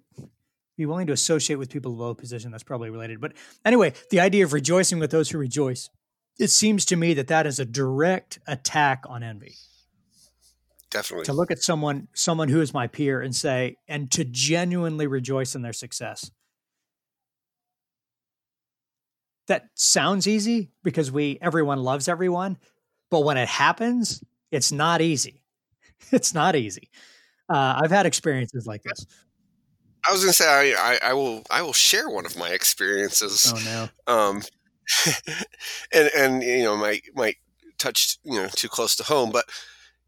be 0.78 0.86
willing 0.86 1.08
to 1.08 1.14
associate 1.14 1.58
with 1.58 1.70
people 1.70 1.92
of 1.92 2.00
low 2.00 2.14
position. 2.16 2.52
That's 2.52 2.64
probably 2.64 2.90
related. 2.90 3.22
But 3.22 3.34
anyway, 3.64 3.94
the 4.10 4.20
idea 4.20 4.44
of 4.44 4.54
rejoicing 4.54 5.00
with 5.00 5.12
those 5.12 5.30
who 5.30 5.38
rejoice. 5.38 5.90
It 6.40 6.50
seems 6.50 6.86
to 6.86 6.96
me 6.96 7.14
that 7.14 7.28
that 7.28 7.46
is 7.46 7.60
a 7.60 7.66
direct 7.66 8.40
attack 8.48 9.04
on 9.08 9.22
envy 9.22 9.56
definitely 10.94 11.26
to 11.26 11.34
look 11.34 11.52
at 11.52 11.60
someone 11.60 12.08
someone 12.14 12.48
who 12.48 12.62
is 12.62 12.74
my 12.74 12.88
peer 12.88 13.20
and 13.20 13.36
say 13.36 13.76
and 13.88 14.10
to 14.12 14.24
genuinely 14.24 15.08
rejoice 15.08 15.56
in 15.56 15.62
their 15.62 15.74
success 15.74 16.32
that 19.48 19.68
sounds 19.76 20.28
easy 20.28 20.72
because 20.84 21.12
we 21.12 21.38
everyone 21.42 21.84
loves 21.84 22.08
everyone 22.08 22.58
but 23.10 23.22
when 23.22 23.38
it 23.38 23.48
happens 23.48 24.24
it's 24.52 24.72
not 24.72 25.02
easy 25.02 25.42
it's 26.12 26.34
not 26.34 26.56
easy 26.56 26.90
uh, 27.50 27.80
i've 27.84 27.92
had 27.92 28.06
experiences 28.06 28.66
like 28.66 28.84
this 28.84 29.06
i 30.08 30.12
was 30.12 30.22
going 30.22 30.32
to 30.32 30.34
say 30.34 30.74
I, 30.76 30.94
I, 30.94 31.10
I 31.10 31.14
will 31.14 31.44
i 31.50 31.62
will 31.62 31.74
share 31.74 32.10
one 32.10 32.26
of 32.26 32.38
my 32.38 32.50
experiences 32.50 33.54
oh 33.56 33.90
no 34.08 34.14
um 34.14 34.42
and 35.94 36.10
and 36.16 36.44
you 36.44 36.64
know 36.64 36.76
my 36.76 37.00
might 37.16 37.38
touch 37.78 38.18
you 38.24 38.36
know 38.36 38.48
too 38.48 38.70
close 38.70 38.96
to 38.98 39.04
home 39.04 39.32
but 39.32 39.46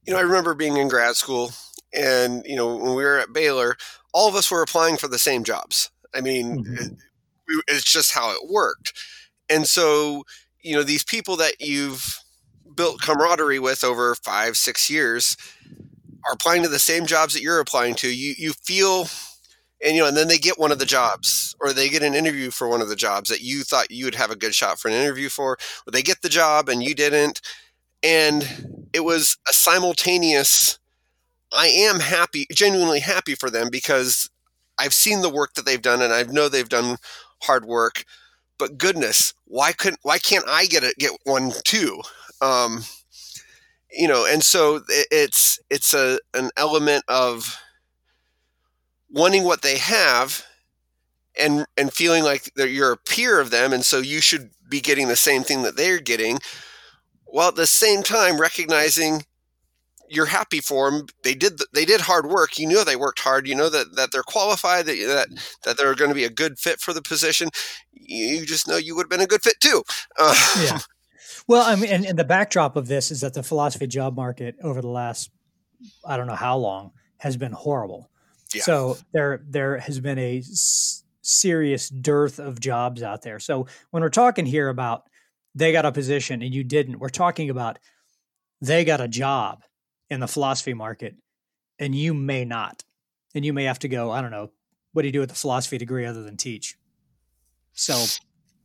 you 0.06 0.14
know, 0.14 0.20
I 0.20 0.24
remember 0.24 0.54
being 0.54 0.78
in 0.78 0.88
grad 0.88 1.16
school 1.16 1.52
and, 1.94 2.44
you 2.46 2.56
know, 2.56 2.76
when 2.76 2.96
we 2.96 3.04
were 3.04 3.18
at 3.18 3.34
Baylor, 3.34 3.78
all 4.14 4.28
of 4.28 4.36
us 4.36 4.52
were 4.52 4.62
applying 4.62 4.98
for 4.98 5.08
the 5.08 5.20
same 5.20 5.44
jobs. 5.44 5.90
I 6.14 6.22
mean, 6.22 6.64
mm-hmm. 6.64 6.74
it, 6.74 7.64
it's 7.68 7.84
just 7.84 8.14
how 8.14 8.32
it 8.32 8.50
worked. 8.50 8.94
And 9.50 9.68
so, 9.68 10.24
you 10.62 10.76
know, 10.76 10.84
these 10.84 11.04
people 11.04 11.38
that 11.38 11.56
you've 11.60 12.20
built 12.76 13.02
camaraderie 13.02 13.60
with 13.60 13.84
over 13.84 14.16
five, 14.16 14.58
six 14.58 14.90
years 14.90 15.38
are 16.26 16.34
applying 16.34 16.64
to 16.64 16.70
the 16.70 16.80
same 16.80 17.06
jobs 17.06 17.34
that 17.34 17.42
you're 17.42 17.60
applying 17.60 17.96
to. 17.96 18.10
You, 18.10 18.36
you 18.38 18.54
feel, 18.54 19.08
and, 19.84 19.96
you 19.96 20.02
know, 20.02 20.08
and 20.08 20.18
then 20.18 20.28
they 20.28 20.38
get 20.38 20.60
one 20.60 20.72
of 20.72 20.80
the 20.80 20.86
jobs 20.86 21.56
or 21.62 21.74
they 21.74 21.90
get 21.90 22.04
an 22.04 22.16
interview 22.16 22.52
for 22.52 22.68
one 22.68 22.82
of 22.82 22.90
the 22.90 22.96
jobs 22.96 23.30
that 23.30 23.42
you 23.42 23.64
thought 23.64 23.92
you 23.92 24.06
would 24.06 24.16
have 24.16 24.32
a 24.32 24.36
good 24.36 24.56
shot 24.56 24.80
for 24.80 24.88
an 24.90 24.96
interview 24.96 25.30
for, 25.30 25.54
or 25.88 25.92
they 25.92 26.02
get 26.02 26.22
the 26.22 26.30
job 26.30 26.70
and 26.70 26.84
you 26.84 26.96
didn't 26.96 27.42
and 28.04 28.84
it 28.94 29.02
was 29.04 29.38
a 29.50 29.54
simultaneous 29.54 30.80
i 31.54 31.68
am 31.68 32.00
happy 32.00 32.46
genuinely 32.54 33.00
happy 33.00 33.36
for 33.36 33.50
them 33.50 33.70
because 33.72 34.30
i've 34.80 34.94
seen 34.94 35.22
the 35.22 35.30
work 35.30 35.54
that 35.56 35.66
they've 35.66 35.82
done 35.82 36.02
and 36.02 36.14
i 36.14 36.24
know 36.24 36.50
they've 36.50 36.70
done 36.70 36.98
hard 37.44 37.66
work 37.66 38.06
but 38.58 38.78
goodness 38.78 39.34
why 39.46 39.72
couldn't 39.72 40.00
why 40.04 40.18
can't 40.18 40.46
i 40.48 40.66
get 40.66 40.84
it 40.84 40.98
get 40.98 41.12
one 41.24 41.52
too? 41.64 42.02
Um, 42.42 42.84
you 43.92 44.08
know 44.08 44.26
and 44.26 44.44
so 44.44 44.82
it's 44.90 45.60
it's 45.70 45.94
a 45.94 46.20
an 46.34 46.50
element 46.58 47.04
of 47.08 47.58
wanting 49.10 49.44
what 49.44 49.62
they 49.62 49.78
have 49.78 50.46
and 51.40 51.66
and 51.78 51.94
feeling 51.94 52.24
like 52.24 52.52
you're 52.58 52.94
a 52.94 52.98
peer 52.98 53.40
of 53.40 53.52
them 53.52 53.74
and 53.74 53.86
so 53.86 54.00
you 54.00 54.22
should 54.22 54.52
be 54.70 54.82
getting 54.82 55.08
the 55.08 55.16
same 55.16 55.44
thing 55.44 55.64
that 55.64 55.78
they're 55.78 56.00
getting 56.00 56.40
while 57.26 57.50
at 57.50 57.56
the 57.56 57.68
same 57.68 58.04
time 58.04 58.40
recognizing 58.40 59.26
you're 60.10 60.26
happy 60.26 60.60
for 60.60 60.90
them. 60.90 61.08
They 61.24 61.34
did 61.34 61.60
they 61.74 61.86
did 61.86 62.02
hard 62.02 62.28
work. 62.28 62.58
You 62.58 62.68
know 62.68 62.84
they 62.84 62.96
worked 62.96 63.20
hard. 63.20 63.48
You 63.48 63.56
know 63.56 63.70
that 63.70 63.96
that 63.96 64.12
they're 64.12 64.24
qualified. 64.24 64.86
That 64.86 64.98
that 65.08 65.28
that 65.64 65.78
they're 65.78 65.96
going 65.96 66.10
to 66.10 66.16
be 66.16 66.24
a 66.24 66.30
good 66.30 66.60
fit 66.60 66.80
for 66.80 66.94
the 66.94 67.02
position. 67.02 67.50
You 67.92 68.46
just 68.46 68.68
know 68.68 68.78
you 68.78 68.96
would 68.96 69.06
have 69.06 69.10
been 69.10 69.22
a 69.22 69.28
good 69.28 69.42
fit 69.42 69.60
too. 69.60 69.84
Uh, 70.18 70.36
yeah. 70.62 70.80
Well, 71.48 71.64
I 71.64 71.76
mean, 71.76 71.92
and, 71.92 72.06
and, 72.06 72.18
the 72.18 72.24
backdrop 72.24 72.76
of 72.76 72.88
this 72.88 73.12
is 73.12 73.22
that 73.22 73.36
the 73.36 73.44
philosophy 73.44 73.86
job 73.86 74.16
market 74.16 74.56
over 74.64 74.82
the 74.82 74.88
last 74.88 75.30
I 76.06 76.18
don't 76.18 76.28
know 76.28 76.36
how 76.36 76.58
long 76.58 76.92
has 77.18 77.38
been 77.38 77.52
horrible. 77.52 78.10
Yeah. 78.54 78.64
So 78.64 78.98
there 79.14 79.44
there 79.48 79.78
has 79.78 80.00
been 80.00 80.18
a 80.18 80.40
s- 80.40 81.04
serious 81.22 81.90
dearth 81.90 82.40
of 82.40 82.60
jobs 82.60 83.04
out 83.04 83.22
there. 83.22 83.40
So 83.40 83.68
when 83.92 84.02
we're 84.02 84.10
talking 84.10 84.46
here 84.46 84.70
about 84.70 85.04
they 85.54 85.72
got 85.72 85.86
a 85.86 85.92
position 85.92 86.42
and 86.42 86.54
you 86.54 86.64
didn't. 86.64 87.00
We're 87.00 87.10
talking 87.10 87.50
about 87.50 87.80
they 88.62 88.84
got 88.84 89.02
a 89.02 89.08
job 89.08 89.64
in 90.10 90.20
the 90.20 90.28
philosophy 90.28 90.74
market 90.74 91.16
and 91.80 91.96
you 91.96 92.14
may 92.14 92.46
not. 92.46 92.84
And 93.34 93.44
you 93.44 93.54
may 93.54 93.66
have 93.66 93.80
to 93.80 93.90
go, 93.90 94.12
I 94.12 94.22
don't 94.22 94.32
know, 94.32 94.52
what 94.94 95.02
do 95.02 95.10
you 95.10 95.12
do 95.12 95.20
with 95.20 95.32
a 95.32 95.36
philosophy 95.36 95.78
degree 95.78 96.06
other 96.06 96.24
than 96.24 96.38
teach? 96.38 96.78
Sell 97.74 98.06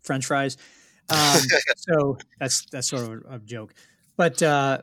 French 0.03 0.27
fries. 0.27 0.57
Um, 1.09 1.41
so 1.77 2.19
that's 2.39 2.67
that's 2.67 2.89
sort 2.89 3.03
of 3.03 3.09
a, 3.11 3.35
a 3.35 3.39
joke. 3.41 3.75
But 4.17 4.41
uh, 4.41 4.83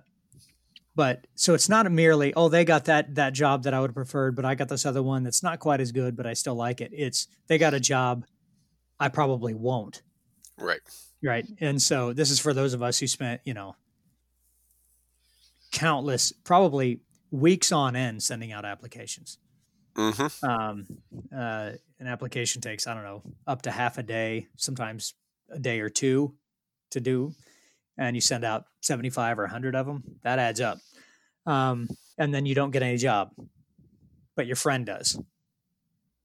but 0.93 1.25
so 1.35 1.53
it's 1.53 1.69
not 1.69 1.89
merely 1.89 2.33
oh 2.33 2.49
they 2.49 2.65
got 2.65 2.85
that 2.85 3.15
that 3.15 3.31
job 3.31 3.63
that 3.63 3.73
I 3.73 3.79
would 3.79 3.91
have 3.91 3.95
preferred, 3.95 4.35
but 4.35 4.43
I 4.43 4.55
got 4.55 4.67
this 4.67 4.85
other 4.85 5.01
one 5.01 5.23
that's 5.23 5.41
not 5.41 5.59
quite 5.59 5.79
as 5.79 5.93
good, 5.93 6.17
but 6.17 6.25
I 6.25 6.33
still 6.33 6.55
like 6.55 6.81
it. 6.81 6.91
It's 6.93 7.27
they 7.47 7.57
got 7.57 7.73
a 7.73 7.79
job 7.79 8.25
I 8.99 9.07
probably 9.07 9.53
won't. 9.53 10.01
Right. 10.57 10.81
Right. 11.23 11.47
And 11.61 11.81
so 11.81 12.11
this 12.11 12.29
is 12.29 12.39
for 12.39 12.53
those 12.53 12.73
of 12.73 12.83
us 12.83 12.99
who 12.99 13.07
spent, 13.07 13.41
you 13.45 13.53
know, 13.53 13.75
countless, 15.71 16.31
probably 16.31 17.01
weeks 17.31 17.71
on 17.71 17.95
end 17.95 18.23
sending 18.23 18.51
out 18.51 18.65
applications. 18.65 19.37
Mm-hmm. 19.95 20.45
Um, 20.45 20.85
uh, 21.35 21.71
an 21.99 22.07
application 22.07 22.61
takes, 22.61 22.85
I 22.85 22.93
don't 22.93 23.03
know, 23.03 23.23
up 23.47 23.63
to 23.63 23.71
half 23.71 23.97
a 23.97 24.03
day, 24.03 24.47
sometimes 24.55 25.15
a 25.49 25.59
day 25.59 25.79
or 25.79 25.89
two 25.89 26.35
to 26.91 26.99
do. 26.99 27.33
And 27.97 28.15
you 28.15 28.21
send 28.21 28.43
out 28.43 28.65
75 28.81 29.39
or 29.39 29.43
100 29.43 29.75
of 29.75 29.87
them. 29.87 30.03
That 30.23 30.37
adds 30.37 30.61
up. 30.61 30.77
Um, 31.47 31.87
and 32.17 32.33
then 32.33 32.45
you 32.45 32.53
don't 32.53 32.71
get 32.71 32.83
any 32.83 32.97
job, 32.97 33.31
but 34.35 34.45
your 34.45 34.55
friend 34.55 34.85
does. 34.85 35.19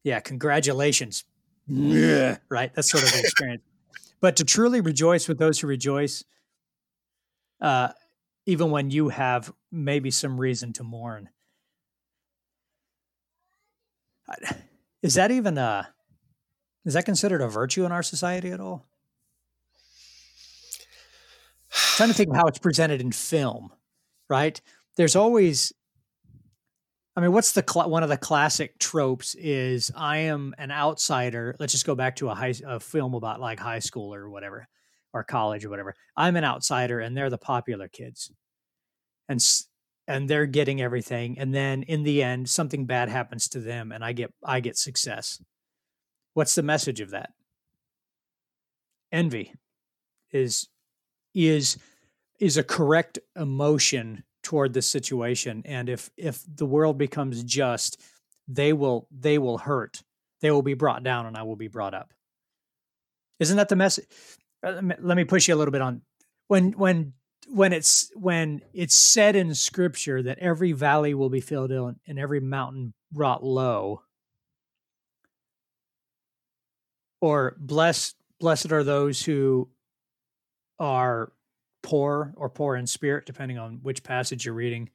Yeah, 0.04 0.20
congratulations. 0.20 1.24
Yeah, 1.66 2.38
right. 2.48 2.74
That's 2.74 2.90
sort 2.90 3.04
of 3.04 3.12
the 3.12 3.20
experience. 3.20 3.62
But 4.20 4.36
to 4.36 4.44
truly 4.44 4.80
rejoice 4.80 5.28
with 5.28 5.38
those 5.38 5.60
who 5.60 5.66
rejoice, 5.66 6.24
uh, 7.60 7.88
even 8.46 8.70
when 8.70 8.90
you 8.90 9.08
have 9.08 9.52
maybe 9.70 10.10
some 10.10 10.40
reason 10.40 10.72
to 10.74 10.82
mourn. 10.82 11.28
Is 15.02 15.14
that 15.14 15.30
even 15.30 15.58
a 15.58 15.88
is 16.84 16.94
that 16.94 17.04
considered 17.04 17.42
a 17.42 17.48
virtue 17.48 17.84
in 17.84 17.92
our 17.92 18.02
society 18.02 18.50
at 18.50 18.60
all? 18.60 18.86
I'm 21.72 21.96
trying 21.96 22.08
to 22.08 22.14
think 22.14 22.30
of 22.30 22.36
how 22.36 22.46
it's 22.46 22.58
presented 22.58 23.00
in 23.00 23.12
film, 23.12 23.72
right? 24.28 24.60
There's 24.96 25.16
always 25.16 25.72
I 27.14 27.20
mean, 27.20 27.32
what's 27.32 27.52
the 27.52 27.64
cl- 27.68 27.90
one 27.90 28.02
of 28.02 28.08
the 28.08 28.16
classic 28.16 28.78
tropes 28.78 29.34
is 29.34 29.90
I 29.94 30.18
am 30.18 30.54
an 30.56 30.70
outsider. 30.70 31.54
Let's 31.58 31.72
just 31.72 31.84
go 31.84 31.94
back 31.94 32.16
to 32.16 32.30
a 32.30 32.34
high 32.34 32.54
a 32.66 32.80
film 32.80 33.14
about 33.14 33.40
like 33.40 33.58
high 33.58 33.80
school 33.80 34.14
or 34.14 34.30
whatever, 34.30 34.66
or 35.12 35.24
college 35.24 35.64
or 35.64 35.70
whatever. 35.70 35.94
I'm 36.16 36.36
an 36.36 36.44
outsider 36.44 37.00
and 37.00 37.16
they're 37.16 37.30
the 37.30 37.38
popular 37.38 37.88
kids. 37.88 38.30
And 39.28 39.42
and 40.08 40.28
they're 40.28 40.46
getting 40.46 40.82
everything 40.82 41.38
and 41.38 41.54
then 41.54 41.84
in 41.84 42.02
the 42.02 42.22
end 42.22 42.48
something 42.48 42.86
bad 42.86 43.08
happens 43.08 43.48
to 43.48 43.60
them 43.60 43.92
and 43.92 44.04
I 44.04 44.12
get 44.12 44.32
I 44.44 44.60
get 44.60 44.76
success. 44.76 45.40
What's 46.34 46.54
the 46.54 46.62
message 46.62 47.00
of 47.00 47.10
that? 47.10 47.30
Envy 49.12 49.54
is 50.32 50.68
is 51.34 51.78
is 52.40 52.56
a 52.56 52.64
correct 52.64 53.18
emotion 53.36 54.24
toward 54.42 54.72
this 54.72 54.86
situation 54.86 55.62
and 55.64 55.88
if 55.88 56.10
if 56.16 56.42
the 56.56 56.66
world 56.66 56.98
becomes 56.98 57.44
just 57.44 58.00
they 58.48 58.72
will 58.72 59.06
they 59.10 59.38
will 59.38 59.58
hurt 59.58 60.02
they 60.40 60.50
will 60.50 60.62
be 60.62 60.74
brought 60.74 61.04
down 61.04 61.26
and 61.26 61.36
i 61.36 61.42
will 61.42 61.56
be 61.56 61.68
brought 61.68 61.94
up 61.94 62.12
isn't 63.38 63.56
that 63.56 63.68
the 63.68 63.76
message 63.76 64.06
let 64.62 65.16
me 65.16 65.24
push 65.24 65.48
you 65.48 65.54
a 65.54 65.56
little 65.56 65.72
bit 65.72 65.82
on 65.82 66.02
when 66.48 66.72
when 66.72 67.12
when 67.48 67.72
it's 67.72 68.10
when 68.14 68.62
it's 68.72 68.94
said 68.94 69.34
in 69.36 69.54
scripture 69.54 70.22
that 70.22 70.38
every 70.38 70.72
valley 70.72 71.14
will 71.14 71.30
be 71.30 71.40
filled 71.40 71.72
in 71.72 71.96
and 72.06 72.18
every 72.18 72.40
mountain 72.40 72.94
brought 73.10 73.44
low 73.44 74.02
or 77.20 77.56
blessed 77.58 78.16
blessed 78.40 78.72
are 78.72 78.84
those 78.84 79.22
who 79.22 79.68
are 80.78 81.32
poor 81.82 82.32
or 82.36 82.48
poor 82.48 82.76
in 82.76 82.86
spirit, 82.86 83.26
depending 83.26 83.58
on 83.58 83.78
which 83.82 84.02
passage 84.02 84.44
you're 84.44 84.54
reading, 84.54 84.90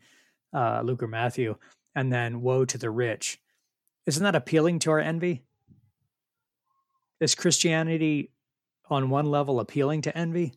uh, 0.53 0.81
Luke 0.83 1.03
or 1.03 1.07
Matthew, 1.07 1.55
and 1.95 2.11
then 2.11 2.41
woe 2.41 2.65
to 2.65 2.77
the 2.77 2.89
rich. 2.89 3.39
Isn't 4.05 4.23
that 4.23 4.35
appealing 4.35 4.79
to 4.79 4.91
our 4.91 4.99
envy? 4.99 5.43
Is 7.19 7.35
Christianity 7.35 8.31
on 8.89 9.09
one 9.09 9.25
level 9.25 9.59
appealing 9.59 10.01
to 10.03 10.17
envy? 10.17 10.53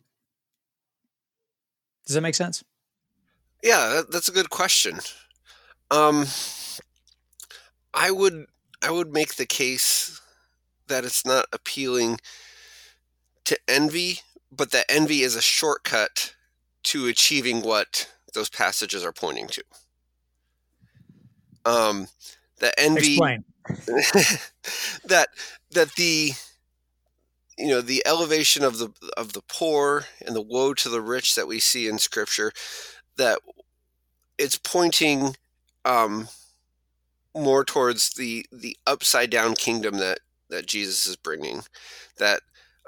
Does 2.05 2.15
that 2.15 2.21
make 2.21 2.35
sense? 2.35 2.63
Yeah, 3.63 4.01
that's 4.09 4.27
a 4.27 4.33
good 4.33 4.49
question. 4.49 4.99
Um, 5.91 6.25
I 7.93 8.11
would 8.11 8.45
I 8.81 8.89
would 8.91 9.13
make 9.13 9.35
the 9.35 9.45
case 9.45 10.19
that 10.87 11.05
it's 11.05 11.25
not 11.25 11.45
appealing 11.53 12.19
to 13.45 13.57
envy 13.67 14.21
but 14.51 14.71
that 14.71 14.85
envy 14.89 15.21
is 15.21 15.35
a 15.35 15.41
shortcut 15.41 16.35
to 16.83 17.07
achieving 17.07 17.61
what 17.61 18.11
those 18.33 18.49
passages 18.49 19.05
are 19.05 19.13
pointing 19.13 19.47
to. 19.47 19.63
Um, 21.65 22.07
the 22.59 22.77
envy 22.79 23.13
Explain. 23.13 23.43
that 25.05 25.27
that 25.71 25.93
the 25.95 26.31
you 27.61 27.67
know 27.67 27.81
the 27.81 28.03
elevation 28.05 28.63
of 28.63 28.79
the 28.79 28.91
of 29.15 29.33
the 29.33 29.43
poor 29.47 30.05
and 30.25 30.35
the 30.35 30.41
woe 30.41 30.73
to 30.73 30.89
the 30.89 31.01
rich 31.01 31.35
that 31.35 31.47
we 31.47 31.59
see 31.59 31.87
in 31.87 31.99
scripture 31.99 32.51
that 33.17 33.39
it's 34.37 34.57
pointing 34.57 35.35
um, 35.85 36.27
more 37.35 37.63
towards 37.63 38.13
the 38.13 38.45
the 38.51 38.75
upside 38.87 39.29
down 39.29 39.55
kingdom 39.55 39.97
that 39.97 40.19
that 40.49 40.65
Jesus 40.65 41.07
is 41.07 41.15
bringing. 41.15 41.61
That 42.17 42.41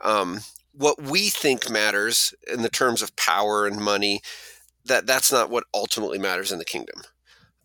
um, 0.04 0.40
what 0.74 1.02
we 1.02 1.30
think 1.30 1.70
matters 1.70 2.34
in 2.52 2.62
the 2.62 2.70
terms 2.70 3.02
of 3.02 3.16
power 3.16 3.68
and 3.68 3.78
money 3.78 4.22
that 4.86 5.06
that's 5.08 5.32
not 5.32 5.50
what 5.50 5.66
ultimately 5.74 6.18
matters 6.20 6.52
in 6.52 6.60
the 6.60 6.66
kingdom. 6.66 7.04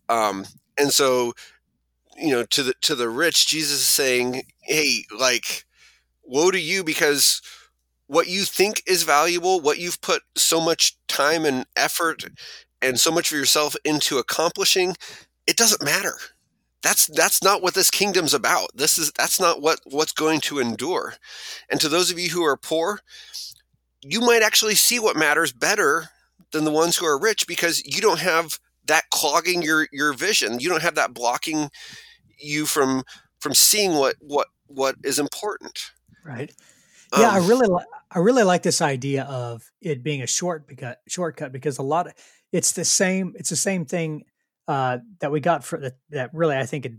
Um, 0.07 0.45
and 0.77 0.91
so 0.91 1.33
you 2.17 2.31
know 2.31 2.43
to 2.45 2.63
the 2.63 2.73
to 2.81 2.95
the 2.95 3.09
rich 3.09 3.47
jesus 3.47 3.79
is 3.79 3.87
saying 3.87 4.43
hey 4.61 5.05
like 5.17 5.65
woe 6.29 6.51
to 6.51 6.59
you 6.59 6.83
because 6.83 7.41
what 8.07 8.27
you 8.27 8.43
think 8.43 8.81
is 8.87 9.03
valuable 9.03 9.61
what 9.61 9.79
you've 9.79 10.01
put 10.01 10.23
so 10.35 10.59
much 10.61 10.97
time 11.07 11.45
and 11.45 11.65
effort 11.75 12.25
and 12.81 12.99
so 12.99 13.11
much 13.11 13.31
of 13.31 13.37
yourself 13.37 13.75
into 13.85 14.17
accomplishing 14.17 14.95
it 15.47 15.57
doesn't 15.57 15.83
matter. 15.83 16.13
That's 16.83 17.07
that's 17.07 17.43
not 17.43 17.61
what 17.61 17.73
this 17.73 17.89
kingdom's 17.89 18.33
about. 18.33 18.69
This 18.75 18.97
is 18.97 19.11
that's 19.17 19.39
not 19.39 19.61
what 19.61 19.79
what's 19.85 20.13
going 20.13 20.41
to 20.41 20.59
endure. 20.59 21.15
And 21.69 21.81
to 21.81 21.89
those 21.89 22.11
of 22.11 22.19
you 22.19 22.29
who 22.29 22.43
are 22.43 22.57
poor 22.57 22.99
you 24.01 24.21
might 24.21 24.43
actually 24.43 24.75
see 24.75 24.99
what 24.99 25.17
matters 25.17 25.51
better 25.51 26.09
than 26.51 26.63
the 26.63 26.71
ones 26.71 26.97
who 26.97 27.05
are 27.05 27.19
rich 27.19 27.47
because 27.47 27.85
you 27.85 28.01
don't 28.01 28.19
have 28.19 28.59
that 28.85 29.09
clogging 29.11 29.61
your 29.61 29.87
your 29.91 30.13
vision. 30.13 30.59
You 30.59 30.69
don't 30.69 30.81
have 30.83 30.95
that 30.95 31.13
blocking 31.13 31.69
you 32.37 32.65
from 32.65 33.03
from 33.39 33.53
seeing 33.53 33.95
what 33.95 34.15
what 34.21 34.47
what 34.67 34.95
is 35.03 35.19
important 35.19 35.91
right? 36.23 36.53
Yeah 37.17 37.29
um, 37.29 37.43
i 37.43 37.47
really 37.47 37.67
li- 37.67 37.85
i 38.11 38.19
really 38.19 38.43
like 38.43 38.61
this 38.61 38.81
idea 38.81 39.23
of 39.23 39.71
it 39.81 40.03
being 40.03 40.21
a 40.21 40.27
shortcut 40.27 41.01
shortcut 41.07 41.51
because 41.51 41.79
a 41.79 41.83
lot 41.83 42.05
of 42.05 42.13
it's 42.51 42.73
the 42.73 42.85
same 42.85 43.33
it's 43.35 43.49
the 43.49 43.55
same 43.55 43.85
thing 43.85 44.25
uh, 44.69 44.99
that 45.19 45.31
we 45.31 45.39
got 45.39 45.63
for 45.63 45.79
that, 45.79 45.97
that 46.11 46.29
really 46.31 46.55
I 46.55 46.65
think 46.67 46.85
it 46.85 46.93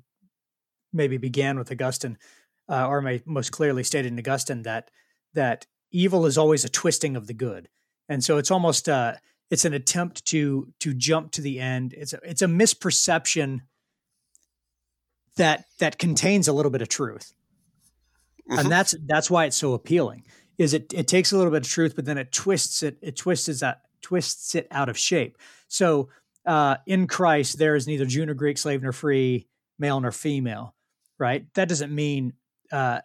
maybe 0.92 1.18
began 1.18 1.56
with 1.56 1.70
Augustine, 1.70 2.18
uh, 2.68 2.88
or 2.88 3.00
may 3.00 3.22
most 3.24 3.52
clearly 3.52 3.85
stated 3.85 4.12
in 4.12 4.18
Augustine 4.18 4.62
that 4.62 4.90
that 5.35 5.66
evil 5.92 6.26
is 6.26 6.37
always 6.37 6.64
a 6.64 6.68
twisting 6.68 7.14
of 7.14 7.28
the 7.28 7.33
good, 7.33 7.68
and 8.09 8.24
so 8.24 8.38
it's 8.38 8.50
almost 8.50 8.88
uh, 8.88 9.14
it's 9.50 9.64
an 9.64 9.72
attempt 9.72 10.24
to 10.26 10.72
to 10.80 10.92
jump 10.92 11.30
to 11.33 11.40
the 11.40 11.61
end. 11.61 11.94
It's 11.96 12.12
a, 12.12 12.18
it's 12.24 12.42
a 12.42 12.46
misperception 12.46 13.61
that 15.37 15.66
that 15.78 15.96
contains 15.96 16.48
a 16.48 16.52
little 16.52 16.72
bit 16.72 16.83
of 16.83 16.88
truth, 16.88 17.33
mm-hmm. 18.50 18.58
and 18.58 18.70
that's 18.70 18.94
that's 19.06 19.30
why 19.30 19.44
it's 19.46 19.56
so 19.56 19.74
appealing. 19.74 20.24
Is 20.58 20.74
it 20.74 20.92
it 20.92 21.08
takes 21.08 21.32
a 21.32 21.36
little 21.36 21.52
bit 21.52 21.64
of 21.64 21.70
truth, 21.70 21.94
but 21.96 22.04
then 22.04 22.18
it 22.18 22.32
twists 22.32 22.82
it 22.82 22.98
it 23.00 23.16
twists 23.16 23.60
that 23.60 23.82
twists 24.02 24.54
it 24.54 24.66
out 24.70 24.88
of 24.88 24.98
shape. 24.98 25.38
So 25.68 26.08
uh, 26.46 26.76
in 26.86 27.06
Christ, 27.06 27.58
there 27.58 27.76
is 27.76 27.86
neither 27.86 28.06
Jew 28.06 28.26
nor 28.26 28.34
Greek, 28.34 28.58
slave 28.58 28.82
nor 28.82 28.92
free, 28.92 29.46
male 29.78 30.00
nor 30.00 30.12
female, 30.12 30.74
right? 31.18 31.46
That 31.54 31.68
doesn't 31.68 31.94
mean, 31.94 32.32
uh, 32.72 33.00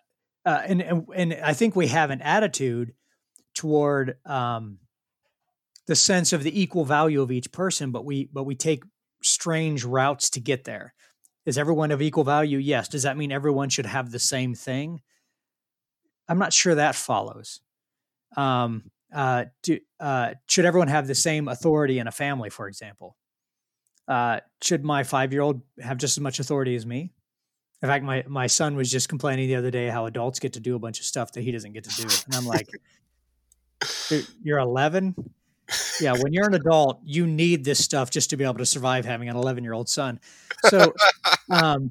uh, 0.45 0.61
and, 0.65 0.81
and, 0.81 1.05
and 1.15 1.33
I 1.43 1.53
think 1.53 1.75
we 1.75 1.87
have 1.87 2.11
an 2.11 2.21
attitude 2.21 2.93
toward 3.53 4.17
um, 4.25 4.79
the 5.87 5.95
sense 5.95 6.33
of 6.33 6.43
the 6.43 6.61
equal 6.61 6.85
value 6.85 7.21
of 7.21 7.31
each 7.31 7.51
person, 7.51 7.91
but 7.91 8.05
we 8.05 8.29
but 8.31 8.43
we 8.43 8.55
take 8.55 8.83
strange 9.21 9.83
routes 9.83 10.29
to 10.31 10.39
get 10.39 10.63
there. 10.63 10.93
Is 11.45 11.57
everyone 11.57 11.91
of 11.91 12.01
equal 12.01 12.23
value? 12.23 12.57
Yes. 12.57 12.87
Does 12.87 13.03
that 13.03 13.17
mean 13.17 13.31
everyone 13.31 13.69
should 13.69 13.85
have 13.85 14.11
the 14.11 14.19
same 14.19 14.55
thing? 14.55 15.01
I'm 16.27 16.39
not 16.39 16.53
sure 16.53 16.75
that 16.75 16.95
follows. 16.95 17.61
Um, 18.35 18.91
uh, 19.13 19.45
do, 19.63 19.79
uh, 19.99 20.33
should 20.47 20.65
everyone 20.65 20.87
have 20.87 21.07
the 21.07 21.15
same 21.15 21.47
authority 21.47 21.99
in 21.99 22.07
a 22.07 22.11
family, 22.11 22.49
for 22.49 22.67
example? 22.67 23.15
uh, 24.07 24.39
should 24.61 24.83
my 24.83 25.03
five 25.03 25.33
year 25.33 25.41
old 25.41 25.61
have 25.81 25.97
just 25.97 26.17
as 26.17 26.21
much 26.21 26.39
authority 26.39 26.75
as 26.75 26.85
me? 26.85 27.11
In 27.81 27.89
fact, 27.89 28.03
my 28.03 28.23
my 28.27 28.47
son 28.47 28.75
was 28.75 28.89
just 28.89 29.09
complaining 29.09 29.47
the 29.47 29.55
other 29.55 29.71
day 29.71 29.87
how 29.87 30.05
adults 30.05 30.39
get 30.39 30.53
to 30.53 30.59
do 30.59 30.75
a 30.75 30.79
bunch 30.79 30.99
of 30.99 31.05
stuff 31.05 31.31
that 31.33 31.41
he 31.41 31.51
doesn't 31.51 31.73
get 31.73 31.83
to 31.85 32.01
do, 32.01 32.07
and 32.25 32.35
I'm 32.35 32.45
like, 32.45 32.69
"You're 34.43 34.59
11." 34.59 35.15
Yeah, 35.99 36.13
when 36.13 36.31
you're 36.31 36.47
an 36.47 36.53
adult, 36.53 36.99
you 37.03 37.25
need 37.25 37.65
this 37.65 37.83
stuff 37.83 38.11
just 38.11 38.29
to 38.29 38.37
be 38.37 38.43
able 38.43 38.55
to 38.55 38.67
survive 38.67 39.03
having 39.03 39.29
an 39.29 39.35
11 39.35 39.63
year 39.63 39.73
old 39.73 39.89
son. 39.89 40.19
So, 40.65 40.93
um, 41.49 41.89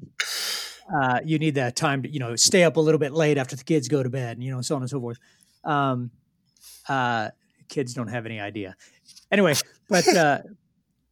uh, 0.93 1.19
you 1.23 1.39
need 1.39 1.55
that 1.55 1.75
time 1.75 2.03
to 2.03 2.09
you 2.09 2.19
know 2.19 2.35
stay 2.35 2.63
up 2.63 2.77
a 2.77 2.81
little 2.81 2.99
bit 2.99 3.13
late 3.13 3.37
after 3.37 3.55
the 3.55 3.63
kids 3.63 3.87
go 3.87 4.03
to 4.03 4.09
bed, 4.09 4.37
and 4.37 4.43
you 4.43 4.51
know 4.51 4.61
so 4.61 4.75
on 4.75 4.81
and 4.81 4.89
so 4.89 4.99
forth. 4.99 5.19
Um, 5.63 6.11
uh, 6.87 7.29
kids 7.69 7.93
don't 7.93 8.07
have 8.07 8.25
any 8.25 8.39
idea. 8.39 8.75
Anyway, 9.31 9.55
but 9.89 10.07
uh, 10.07 10.39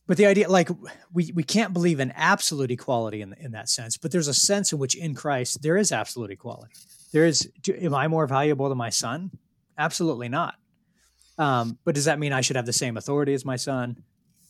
but 0.08 0.18
the 0.18 0.26
idea 0.26 0.50
like 0.50 0.70
we 1.14 1.32
we 1.34 1.44
can't 1.44 1.74
believe 1.74 2.00
in 2.00 2.12
absolute 2.12 2.72
equality 2.72 3.22
in 3.22 3.34
in 3.40 3.52
that 3.52 3.70
sense 3.70 3.98
but 3.98 4.12
there's 4.12 4.28
a 4.28 4.34
sense 4.34 4.72
in 4.72 4.80
which 4.80 4.96
in 4.96 5.16
christ 5.16 5.62
there 5.62 5.78
is 5.78 5.92
absolute 5.92 6.32
equality. 6.32 6.74
There 7.12 7.26
is 7.26 7.50
do, 7.62 7.74
am 7.80 7.94
i 7.94 8.08
more 8.08 8.28
valuable 8.28 8.70
than 8.70 8.78
my 8.78 8.90
son? 8.90 9.32
Absolutely 9.78 10.30
not. 10.30 10.56
Um, 11.38 11.80
but 11.84 11.96
does 11.96 12.06
that 12.06 12.20
mean 12.20 12.34
i 12.34 12.42
should 12.42 12.56
have 12.56 12.66
the 12.66 12.74
same 12.74 12.98
authority 12.98 13.34
as 13.34 13.46
my 13.46 13.56
son? 13.56 14.04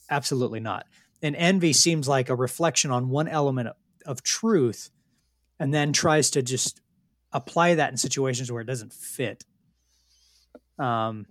Absolutely 0.09 0.59
not. 0.59 0.85
And 1.21 1.35
envy 1.35 1.73
seems 1.73 2.07
like 2.07 2.29
a 2.29 2.35
reflection 2.35 2.91
on 2.91 3.09
one 3.09 3.27
element 3.27 3.69
of 4.05 4.23
truth 4.23 4.89
and 5.59 5.73
then 5.73 5.93
tries 5.93 6.29
to 6.31 6.41
just 6.41 6.81
apply 7.31 7.75
that 7.75 7.91
in 7.91 7.97
situations 7.97 8.51
where 8.51 8.61
it 8.61 8.65
doesn't 8.65 8.93
fit 8.93 9.43
um 10.79 11.25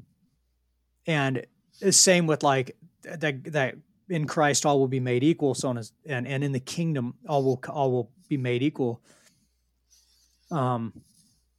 and 1.07 1.47
the 1.81 1.93
same 1.93 2.27
with 2.27 2.43
like 2.43 2.77
that 3.03 3.45
that 3.53 3.77
in 4.09 4.27
Christ 4.27 4.67
all 4.67 4.79
will 4.79 4.89
be 4.89 5.01
made 5.01 5.25
equal, 5.25 5.55
so 5.55 5.69
on 5.69 5.79
as, 5.79 5.93
and 6.07 6.27
and 6.27 6.45
in 6.45 6.53
the 6.53 6.61
kingdom 6.61 7.15
all 7.29 7.43
will 7.43 7.61
all 7.69 7.91
will 7.91 8.11
be 8.29 8.37
made 8.37 8.63
equal. 8.63 9.01
Um, 10.51 10.93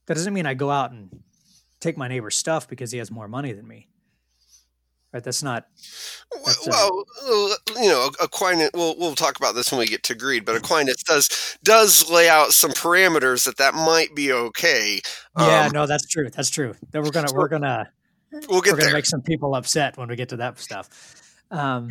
that 0.05 0.13
doesn't 0.15 0.33
mean 0.33 0.45
I 0.45 0.53
go 0.53 0.69
out 0.69 0.91
and 0.91 1.23
take 1.79 1.97
my 1.97 2.07
neighbor's 2.07 2.37
stuff 2.37 2.67
because 2.67 2.91
he 2.91 2.99
has 2.99 3.09
more 3.09 3.27
money 3.27 3.53
than 3.53 3.67
me. 3.67 3.87
Right? 5.13 5.23
That's 5.23 5.43
not. 5.43 5.67
That's 6.43 6.67
well, 6.67 7.05
a, 7.23 7.81
you 7.81 7.89
know, 7.89 8.09
Aquinas. 8.19 8.71
We'll 8.73 8.97
we'll 8.97 9.13
talk 9.13 9.37
about 9.37 9.53
this 9.53 9.71
when 9.71 9.79
we 9.79 9.85
get 9.85 10.01
to 10.03 10.15
greed, 10.15 10.43
but 10.43 10.55
Aquinas 10.55 11.03
does 11.03 11.57
does 11.63 12.09
lay 12.09 12.27
out 12.27 12.51
some 12.51 12.71
parameters 12.71 13.45
that 13.45 13.57
that 13.57 13.75
might 13.75 14.15
be 14.15 14.31
okay. 14.31 15.01
Yeah, 15.37 15.65
um, 15.65 15.71
no, 15.71 15.85
that's 15.85 16.07
true. 16.07 16.29
That's 16.29 16.49
true. 16.49 16.73
That 16.91 17.03
we're 17.03 17.11
gonna 17.11 17.31
we're 17.33 17.47
gonna 17.47 17.91
we'll 18.31 18.61
get 18.61 18.73
We're 18.73 18.77
gonna 18.77 18.85
there. 18.85 18.93
make 18.93 19.05
some 19.05 19.21
people 19.21 19.55
upset 19.55 19.97
when 19.97 20.07
we 20.07 20.15
get 20.15 20.29
to 20.29 20.37
that 20.37 20.59
stuff. 20.59 21.15
Um, 21.51 21.89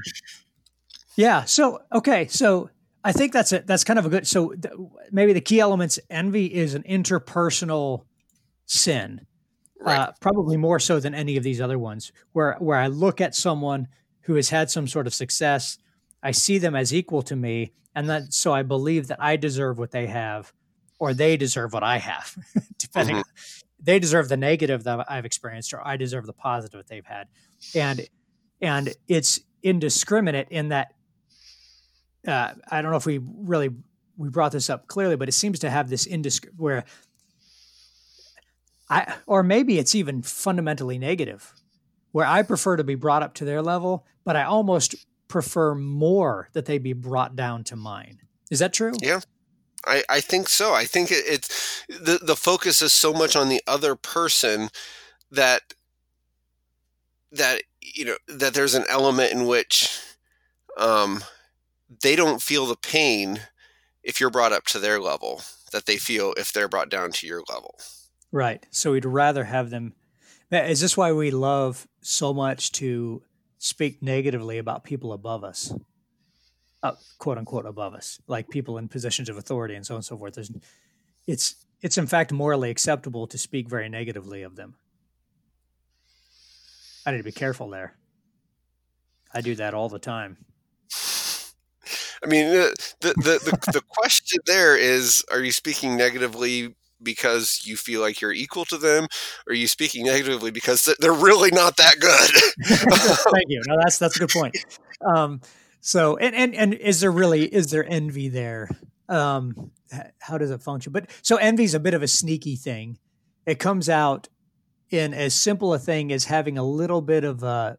yeah. 1.16 1.44
So 1.44 1.82
okay. 1.92 2.26
So 2.26 2.70
I 3.04 3.12
think 3.12 3.32
that's 3.32 3.52
it. 3.52 3.66
That's 3.66 3.84
kind 3.84 3.98
of 3.98 4.06
a 4.06 4.08
good. 4.08 4.26
So 4.26 4.50
th- 4.50 4.74
maybe 5.10 5.32
the 5.32 5.40
key 5.40 5.60
elements. 5.60 5.98
Envy 6.10 6.46
is 6.46 6.74
an 6.74 6.82
interpersonal 6.82 8.04
sin, 8.66 9.26
Right. 9.84 9.98
uh, 9.98 10.12
probably 10.20 10.56
more 10.56 10.78
so 10.78 11.00
than 11.00 11.14
any 11.14 11.36
of 11.36 11.42
these 11.42 11.60
other 11.60 11.78
ones. 11.78 12.12
Where 12.32 12.56
where 12.58 12.78
I 12.78 12.86
look 12.86 13.20
at 13.20 13.34
someone 13.34 13.88
who 14.22 14.34
has 14.36 14.50
had 14.50 14.70
some 14.70 14.86
sort 14.86 15.06
of 15.06 15.14
success, 15.14 15.78
I 16.22 16.30
see 16.30 16.58
them 16.58 16.76
as 16.76 16.94
equal 16.94 17.22
to 17.22 17.36
me, 17.36 17.72
and 17.94 18.08
then 18.08 18.30
so 18.30 18.52
I 18.52 18.62
believe 18.62 19.08
that 19.08 19.20
I 19.20 19.36
deserve 19.36 19.78
what 19.78 19.90
they 19.90 20.06
have, 20.06 20.52
or 20.98 21.14
they 21.14 21.36
deserve 21.36 21.72
what 21.72 21.82
I 21.82 21.98
have, 21.98 22.36
depending. 22.78 23.22
They 23.80 23.98
deserve 23.98 24.28
the 24.28 24.36
negative 24.36 24.84
that 24.84 25.10
I've 25.10 25.24
experienced, 25.24 25.74
or 25.74 25.86
I 25.86 25.96
deserve 25.96 26.26
the 26.26 26.32
positive 26.32 26.78
that 26.78 26.88
they've 26.88 27.04
had, 27.04 27.28
and 27.74 28.06
and 28.60 28.94
it's 29.08 29.40
indiscriminate 29.62 30.48
in 30.50 30.68
that. 30.68 30.94
Uh, 32.26 32.52
I 32.70 32.82
don't 32.82 32.92
know 32.92 32.96
if 32.96 33.06
we 33.06 33.18
really 33.18 33.70
we 34.16 34.28
brought 34.28 34.52
this 34.52 34.70
up 34.70 34.86
clearly, 34.86 35.16
but 35.16 35.28
it 35.28 35.32
seems 35.32 35.58
to 35.60 35.70
have 35.70 35.88
this 35.90 36.06
indisc 36.06 36.46
where 36.56 36.84
I 38.92 39.14
or 39.26 39.42
maybe 39.42 39.78
it's 39.78 39.94
even 39.94 40.22
fundamentally 40.22 40.98
negative, 40.98 41.52
where 42.12 42.26
I 42.26 42.42
prefer 42.42 42.76
to 42.76 42.84
be 42.84 42.94
brought 42.94 43.22
up 43.22 43.34
to 43.34 43.44
their 43.44 43.62
level, 43.62 44.06
but 44.24 44.36
I 44.36 44.44
almost 44.44 44.94
prefer 45.28 45.74
more 45.74 46.48
that 46.52 46.66
they 46.66 46.78
be 46.78 46.92
brought 46.92 47.34
down 47.34 47.64
to 47.64 47.76
mine. 47.76 48.18
Is 48.50 48.58
that 48.58 48.74
true? 48.74 48.92
Yeah. 49.00 49.20
I, 49.84 50.04
I 50.08 50.20
think 50.20 50.48
so. 50.48 50.74
I 50.74 50.84
think 50.84 51.10
it, 51.10 51.24
it's 51.26 51.84
the 51.88 52.20
the 52.22 52.36
focus 52.36 52.82
is 52.82 52.92
so 52.92 53.12
much 53.12 53.34
on 53.34 53.48
the 53.48 53.62
other 53.66 53.96
person 53.96 54.68
that 55.30 55.74
that 57.32 57.62
you 57.80 58.04
know 58.04 58.16
that 58.28 58.54
there's 58.54 58.74
an 58.74 58.84
element 58.88 59.32
in 59.32 59.46
which 59.46 59.98
um, 60.76 61.24
they 62.02 62.14
don't 62.14 62.42
feel 62.42 62.66
the 62.66 62.76
pain 62.76 63.40
if 64.02 64.20
you're 64.20 64.30
brought 64.30 64.52
up 64.52 64.66
to 64.66 64.78
their 64.78 65.00
level 65.00 65.42
that 65.72 65.86
they 65.86 65.96
feel 65.96 66.34
if 66.36 66.52
they're 66.52 66.68
brought 66.68 66.90
down 66.90 67.10
to 67.10 67.26
your 67.26 67.42
level. 67.48 67.76
Right. 68.32 68.66
So 68.70 68.92
we'd 68.92 69.04
rather 69.04 69.44
have 69.44 69.70
them. 69.70 69.92
Is 70.50 70.80
this 70.80 70.96
why 70.96 71.12
we 71.12 71.30
love 71.30 71.86
so 72.00 72.32
much 72.32 72.72
to 72.72 73.22
speak 73.58 74.02
negatively 74.02 74.58
about 74.58 74.84
people 74.84 75.12
above 75.12 75.44
us? 75.44 75.72
Uh, 76.82 76.92
quote 77.18 77.38
unquote 77.38 77.66
above 77.66 77.94
us, 77.94 78.20
like 78.26 78.48
people 78.48 78.78
in 78.78 78.88
positions 78.88 79.28
of 79.28 79.36
authority 79.36 79.74
and 79.74 79.86
so 79.86 79.94
on 79.94 79.98
and 79.98 80.04
so 80.04 80.16
forth. 80.16 80.34
There's, 80.34 80.50
it's 81.28 81.54
it's 81.80 81.96
in 81.96 82.06
fact 82.06 82.32
morally 82.32 82.70
acceptable 82.70 83.26
to 83.28 83.38
speak 83.38 83.68
very 83.68 83.88
negatively 83.88 84.42
of 84.42 84.56
them. 84.56 84.74
I 87.06 87.12
need 87.12 87.18
to 87.18 87.24
be 87.24 87.32
careful 87.32 87.68
there. 87.68 87.94
I 89.32 89.42
do 89.42 89.54
that 89.56 89.74
all 89.74 89.88
the 89.88 89.98
time. 89.98 90.38
I 92.24 92.28
mean, 92.28 92.50
the 92.50 92.74
the 93.00 93.14
the, 93.14 93.50
the, 93.50 93.72
the 93.72 93.82
question 93.86 94.40
there 94.46 94.76
is: 94.76 95.24
Are 95.30 95.40
you 95.40 95.52
speaking 95.52 95.96
negatively 95.96 96.74
because 97.02 97.62
you 97.64 97.76
feel 97.76 98.00
like 98.00 98.20
you're 98.20 98.32
equal 98.32 98.64
to 98.66 98.78
them, 98.78 99.04
or 99.46 99.52
are 99.52 99.54
you 99.54 99.66
speaking 99.66 100.04
negatively 100.04 100.50
because 100.50 100.88
they're 101.00 101.12
really 101.12 101.50
not 101.50 101.76
that 101.76 101.96
good? 102.00 102.30
Thank 103.32 103.46
you. 103.48 103.62
No, 103.66 103.76
that's 103.82 103.98
that's 103.98 104.16
a 104.16 104.18
good 104.20 104.30
point. 104.30 104.56
Um, 105.04 105.40
so, 105.80 106.16
and 106.16 106.34
and 106.34 106.54
and 106.54 106.74
is 106.74 107.00
there 107.00 107.10
really 107.10 107.44
is 107.44 107.70
there 107.70 107.84
envy 107.88 108.28
there? 108.28 108.68
Um, 109.08 109.72
how 110.20 110.38
does 110.38 110.50
it 110.50 110.62
function? 110.62 110.92
But 110.92 111.10
so 111.22 111.36
envy 111.36 111.64
is 111.64 111.74
a 111.74 111.80
bit 111.80 111.94
of 111.94 112.02
a 112.02 112.08
sneaky 112.08 112.56
thing. 112.56 112.98
It 113.46 113.58
comes 113.58 113.88
out 113.88 114.28
in 114.90 115.14
as 115.14 115.34
simple 115.34 115.74
a 115.74 115.78
thing 115.78 116.12
as 116.12 116.26
having 116.26 116.58
a 116.58 116.62
little 116.62 117.00
bit 117.00 117.24
of 117.24 117.42
a 117.42 117.78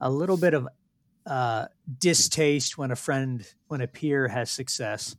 a 0.00 0.10
little 0.10 0.36
bit 0.36 0.54
of 0.54 0.66
uh, 1.26 1.66
distaste 1.98 2.78
when 2.78 2.90
a 2.90 2.96
friend 2.96 3.46
when 3.68 3.80
a 3.80 3.86
peer 3.86 4.28
has 4.28 4.50
success, 4.50 5.16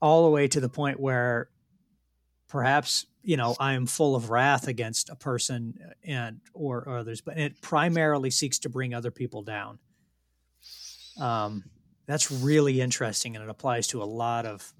all 0.00 0.24
the 0.24 0.30
way 0.30 0.48
to 0.48 0.60
the 0.60 0.68
point 0.68 0.98
where 0.98 1.50
perhaps 2.56 3.04
you 3.22 3.36
know 3.36 3.54
I 3.60 3.74
am 3.74 3.84
full 3.84 4.16
of 4.16 4.30
wrath 4.30 4.66
against 4.66 5.10
a 5.10 5.14
person 5.14 5.78
and 6.02 6.40
or, 6.54 6.88
or 6.88 6.96
others, 6.96 7.20
but 7.20 7.36
it 7.36 7.60
primarily 7.60 8.30
seeks 8.30 8.58
to 8.60 8.70
bring 8.70 8.94
other 8.94 9.10
people 9.10 9.42
down. 9.42 9.78
Um, 11.20 11.64
that's 12.06 12.32
really 12.32 12.80
interesting, 12.80 13.36
and 13.36 13.44
it 13.44 13.50
applies 13.50 13.88
to 13.88 14.02
a 14.02 14.08
lot 14.08 14.46
of 14.46 14.72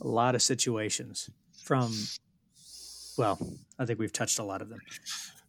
a 0.00 0.06
lot 0.06 0.36
of 0.36 0.42
situations. 0.42 1.28
From 1.64 1.92
well, 3.18 3.40
I 3.76 3.84
think 3.84 3.98
we've 3.98 4.12
touched 4.12 4.38
a 4.38 4.44
lot 4.44 4.62
of 4.62 4.68
them. 4.68 4.78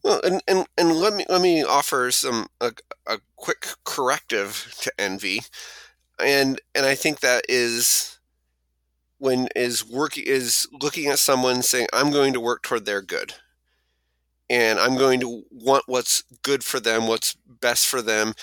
Well, 0.03 0.19
and, 0.23 0.41
and, 0.47 0.65
and 0.79 0.93
let 0.93 1.13
me 1.13 1.25
let 1.29 1.41
me 1.41 1.63
offer 1.63 2.09
some 2.09 2.47
a, 2.59 2.71
a 3.05 3.19
quick 3.35 3.67
corrective 3.83 4.75
to 4.81 4.91
envy, 4.97 5.41
and 6.19 6.59
and 6.73 6.87
I 6.87 6.95
think 6.95 7.19
that 7.19 7.45
is 7.47 8.17
when 9.19 9.47
is 9.55 9.85
working 9.87 10.23
is 10.27 10.67
looking 10.71 11.07
at 11.07 11.19
someone 11.19 11.61
saying 11.63 11.87
I'm 11.93 12.11
going 12.11 12.33
to 12.33 12.39
work 12.39 12.63
toward 12.63 12.85
their 12.85 13.01
good, 13.01 13.35
and 14.49 14.79
I'm 14.79 14.97
going 14.97 15.19
to 15.21 15.43
want 15.51 15.83
what's 15.87 16.23
good 16.43 16.63
for 16.63 16.79
them, 16.79 17.07
what's 17.07 17.35
best 17.61 17.87
for 17.87 18.01
them, 18.01 18.33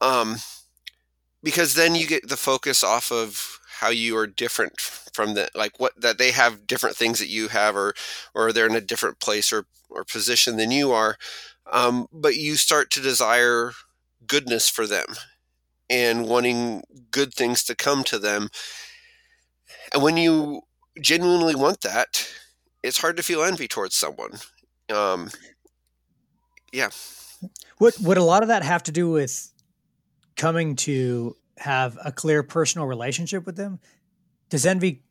um, 0.00 0.36
because 1.42 1.74
then 1.74 1.94
you 1.94 2.06
get 2.06 2.28
the 2.28 2.36
focus 2.36 2.82
off 2.82 3.10
of 3.12 3.58
how 3.80 3.88
you 3.88 4.16
are 4.16 4.26
different 4.26 4.80
from 4.80 5.34
the 5.34 5.48
like 5.54 5.78
what 5.78 5.92
that 6.00 6.18
they 6.18 6.30
have 6.30 6.66
different 6.66 6.96
things 6.96 7.18
that 7.18 7.28
you 7.28 7.48
have 7.48 7.76
or 7.76 7.94
or 8.34 8.52
they're 8.52 8.66
in 8.66 8.76
a 8.76 8.80
different 8.80 9.18
place 9.20 9.52
or 9.52 9.66
or 9.90 10.04
position 10.04 10.56
than 10.56 10.70
you 10.70 10.92
are 10.92 11.16
um, 11.72 12.06
but 12.12 12.36
you 12.36 12.56
start 12.56 12.90
to 12.90 13.00
desire 13.00 13.72
goodness 14.26 14.68
for 14.68 14.86
them 14.86 15.06
and 15.90 16.28
wanting 16.28 16.82
good 17.10 17.34
things 17.34 17.64
to 17.64 17.74
come 17.74 18.04
to 18.04 18.18
them 18.18 18.48
and 19.94 20.02
when 20.02 20.16
you 20.18 20.60
genuinely 21.00 21.54
want 21.54 21.80
that 21.80 22.28
it's 22.82 23.00
hard 23.00 23.16
to 23.16 23.22
feel 23.22 23.42
envy 23.42 23.66
towards 23.66 23.96
someone 23.96 24.32
um, 24.92 25.30
yeah 26.72 26.90
Would 27.80 27.94
would 28.00 28.18
a 28.18 28.24
lot 28.24 28.42
of 28.42 28.48
that 28.48 28.62
have 28.62 28.82
to 28.84 28.92
do 28.92 29.08
with 29.08 29.50
coming 30.36 30.76
to 30.76 31.36
have 31.58 31.98
a 32.04 32.12
clear 32.12 32.42
personal 32.42 32.86
relationship 32.86 33.46
with 33.46 33.56
them? 33.56 33.80
Does 34.50 34.66
envy 34.66 35.02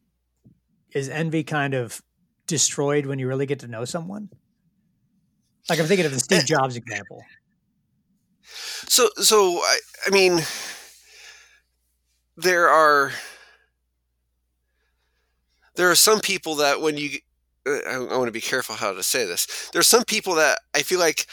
is 0.93 1.09
envy 1.09 1.43
kind 1.43 1.73
of 1.73 2.01
destroyed 2.47 3.05
when 3.05 3.19
you 3.19 3.27
really 3.27 3.45
get 3.45 3.59
to 3.59 3.67
know 3.67 3.85
someone? 3.85 4.29
Like 5.69 5.79
I'm 5.79 5.85
thinking 5.85 6.05
of 6.05 6.11
the 6.11 6.19
Steve 6.27 6.45
Jobs 6.45 6.75
example. 6.75 7.23
So, 8.87 9.09
so 9.15 9.57
I, 9.57 9.79
I 10.05 10.09
mean, 10.11 10.41
there 12.37 12.69
are 12.69 13.11
there 15.75 15.89
are 15.89 15.95
some 15.95 16.19
people 16.19 16.55
that 16.55 16.81
when 16.81 16.97
you, 16.97 17.19
uh, 17.67 17.79
I, 17.89 17.97
want 17.99 18.27
to 18.27 18.31
be 18.31 18.41
careful 18.41 18.75
how 18.75 18.93
to 18.93 19.03
say 19.03 19.25
this. 19.25 19.69
There 19.71 19.79
are 19.79 19.83
some 19.83 20.03
people 20.03 20.35
that 20.35 20.59
I 20.75 20.81
feel 20.81 20.99
like, 20.99 21.25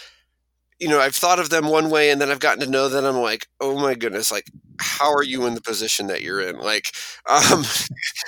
you 0.78 0.88
know, 0.88 1.00
I've 1.00 1.14
thought 1.14 1.38
of 1.38 1.50
them 1.50 1.68
one 1.68 1.90
way, 1.90 2.10
and 2.10 2.20
then 2.20 2.30
I've 2.30 2.40
gotten 2.40 2.60
to 2.64 2.70
know 2.70 2.88
them. 2.88 3.04
I'm 3.04 3.16
like, 3.16 3.46
oh 3.60 3.78
my 3.78 3.94
goodness, 3.94 4.32
like, 4.32 4.46
how 4.78 5.12
are 5.12 5.22
you 5.22 5.44
in 5.44 5.54
the 5.54 5.60
position 5.60 6.06
that 6.06 6.22
you're 6.22 6.40
in? 6.40 6.58
Like, 6.58 6.86
um, 7.28 7.64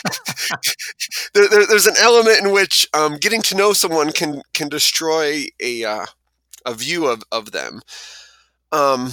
there, 1.35 1.48
there, 1.48 1.66
there's 1.66 1.87
an 1.87 1.96
element 1.98 2.44
in 2.44 2.53
which 2.53 2.87
um, 2.92 3.16
getting 3.16 3.40
to 3.42 3.57
know 3.57 3.72
someone 3.72 4.12
can 4.12 4.42
can 4.53 4.68
destroy 4.68 5.46
a 5.61 5.85
uh, 5.85 6.07
a 6.66 6.75
view 6.75 7.07
of 7.07 7.22
of 7.33 7.53
them. 7.53 7.81
Um, 8.70 9.12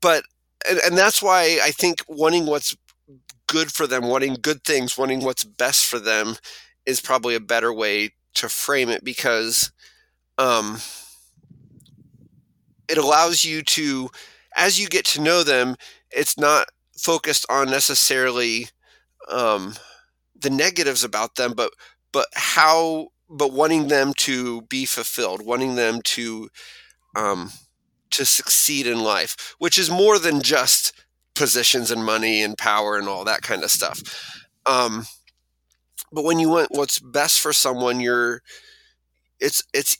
but 0.00 0.24
and, 0.68 0.78
and 0.78 0.98
that's 0.98 1.22
why 1.22 1.60
I 1.62 1.70
think 1.70 2.02
wanting 2.08 2.46
what's 2.46 2.76
good 3.54 3.70
for 3.70 3.86
them, 3.86 4.08
wanting 4.08 4.34
good 4.42 4.64
things, 4.64 4.98
wanting 4.98 5.24
what's 5.24 5.44
best 5.44 5.86
for 5.86 6.00
them 6.00 6.34
is 6.86 7.00
probably 7.00 7.36
a 7.36 7.40
better 7.40 7.72
way 7.72 8.10
to 8.34 8.48
frame 8.48 8.88
it 8.88 9.04
because 9.04 9.70
um, 10.38 10.78
it 12.88 12.98
allows 12.98 13.44
you 13.44 13.62
to, 13.62 14.10
as 14.56 14.80
you 14.80 14.88
get 14.88 15.04
to 15.04 15.20
know 15.20 15.44
them, 15.44 15.76
it's 16.10 16.36
not 16.36 16.66
focused 16.98 17.46
on 17.48 17.70
necessarily 17.70 18.66
um, 19.30 19.74
the 20.34 20.50
negatives 20.50 21.04
about 21.04 21.36
them, 21.36 21.52
but 21.54 21.70
but 22.12 22.26
how, 22.34 23.06
but 23.30 23.52
wanting 23.52 23.86
them 23.86 24.14
to 24.16 24.62
be 24.62 24.84
fulfilled, 24.84 25.46
wanting 25.46 25.76
them 25.76 26.02
to 26.02 26.48
um, 27.14 27.52
to 28.10 28.24
succeed 28.24 28.84
in 28.88 29.04
life, 29.04 29.54
which 29.60 29.78
is 29.78 29.90
more 29.90 30.18
than 30.18 30.42
just 30.42 30.92
positions 31.34 31.90
and 31.90 32.04
money 32.04 32.42
and 32.42 32.56
power 32.58 32.98
and 32.98 33.08
all 33.08 33.24
that 33.24 33.42
kind 33.42 33.62
of 33.64 33.70
stuff. 33.70 34.02
Um, 34.66 35.06
but 36.12 36.24
when 36.24 36.38
you 36.38 36.48
want 36.48 36.68
what's 36.70 36.98
best 36.98 37.40
for 37.40 37.52
someone, 37.52 38.00
you're 38.00 38.42
it's 39.40 39.62
it's 39.74 39.96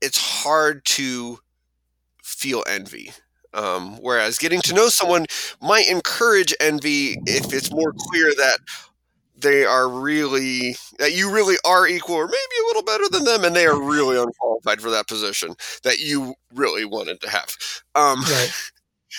it's 0.00 0.18
hard 0.44 0.84
to 0.86 1.38
feel 2.22 2.64
envy. 2.68 3.12
Um, 3.54 3.98
whereas 4.02 4.38
getting 4.38 4.60
to 4.62 4.74
know 4.74 4.88
someone 4.88 5.26
might 5.62 5.88
encourage 5.88 6.54
envy 6.60 7.18
if 7.26 7.52
it's 7.52 7.72
more 7.72 7.92
clear 7.98 8.30
that 8.36 8.58
they 9.36 9.64
are 9.64 9.88
really 9.88 10.76
that 10.98 11.12
you 11.14 11.32
really 11.32 11.56
are 11.66 11.86
equal 11.88 12.16
or 12.16 12.26
maybe 12.26 12.36
a 12.62 12.66
little 12.68 12.82
better 12.82 13.04
than 13.10 13.24
them 13.24 13.44
and 13.44 13.56
they 13.56 13.66
are 13.66 13.80
really 13.80 14.18
unqualified 14.20 14.80
for 14.80 14.90
that 14.90 15.08
position 15.08 15.54
that 15.84 15.98
you 16.00 16.34
really 16.54 16.84
wanted 16.84 17.20
to 17.20 17.30
have 17.30 17.56
um 17.94 18.20
right. 18.22 18.52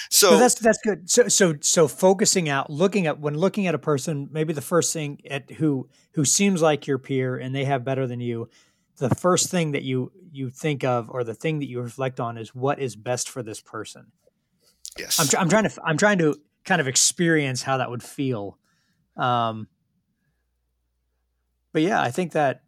So 0.09 0.37
that's 0.37 0.55
that's 0.55 0.79
good 0.83 1.09
so 1.09 1.27
so 1.27 1.55
so 1.61 1.87
focusing 1.87 2.47
out 2.49 2.69
looking 2.69 3.07
at 3.07 3.19
when 3.19 3.35
looking 3.35 3.67
at 3.67 3.75
a 3.75 3.79
person 3.79 4.29
maybe 4.31 4.53
the 4.53 4.61
first 4.61 4.93
thing 4.93 5.19
at 5.29 5.49
who 5.51 5.87
who 6.13 6.23
seems 6.23 6.61
like 6.61 6.87
your 6.87 6.97
peer 6.97 7.37
and 7.37 7.55
they 7.55 7.65
have 7.65 7.83
better 7.83 8.05
than 8.05 8.19
you 8.19 8.49
the 8.97 9.09
first 9.15 9.49
thing 9.49 9.71
that 9.71 9.83
you 9.83 10.11
you 10.31 10.49
think 10.49 10.83
of 10.83 11.09
or 11.09 11.23
the 11.23 11.33
thing 11.33 11.59
that 11.59 11.67
you 11.67 11.81
reflect 11.81 12.19
on 12.19 12.37
is 12.37 12.53
what 12.53 12.79
is 12.79 12.95
best 12.95 13.29
for 13.29 13.41
this 13.41 13.61
person 13.61 14.11
yes 14.97 15.19
i'm, 15.19 15.41
I'm 15.41 15.49
trying 15.49 15.63
to 15.63 15.81
i'm 15.83 15.97
trying 15.97 16.19
to 16.19 16.35
kind 16.65 16.81
of 16.81 16.87
experience 16.87 17.63
how 17.63 17.77
that 17.77 17.89
would 17.89 18.03
feel 18.03 18.57
um 19.17 19.67
but 21.71 21.81
yeah, 21.81 22.01
I 22.01 22.11
think 22.11 22.33
that 22.33 22.63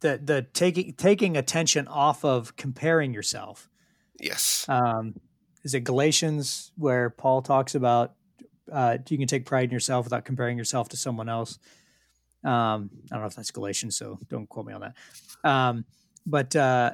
the 0.00 0.20
the 0.22 0.46
taking 0.52 0.94
taking 0.94 1.36
attention 1.36 1.88
off 1.88 2.24
of 2.24 2.56
comparing 2.56 3.12
yourself. 3.12 3.68
Yes. 4.18 4.66
Um, 4.68 5.14
is 5.62 5.74
it 5.74 5.80
Galatians 5.80 6.72
where 6.76 7.10
Paul 7.10 7.42
talks 7.42 7.74
about 7.74 8.14
uh, 8.70 8.98
you 9.08 9.18
can 9.18 9.26
take 9.26 9.46
pride 9.46 9.64
in 9.64 9.70
yourself 9.70 10.06
without 10.06 10.24
comparing 10.24 10.56
yourself 10.56 10.88
to 10.90 10.96
someone 10.96 11.28
else? 11.28 11.58
Um, 12.44 12.90
I 13.10 13.16
don't 13.16 13.20
know 13.20 13.26
if 13.26 13.34
that's 13.34 13.50
Galatians, 13.50 13.96
so 13.96 14.18
don't 14.28 14.48
quote 14.48 14.66
me 14.66 14.72
on 14.72 14.80
that. 14.80 14.94
Um, 15.48 15.84
but 16.26 16.54
uh, 16.56 16.92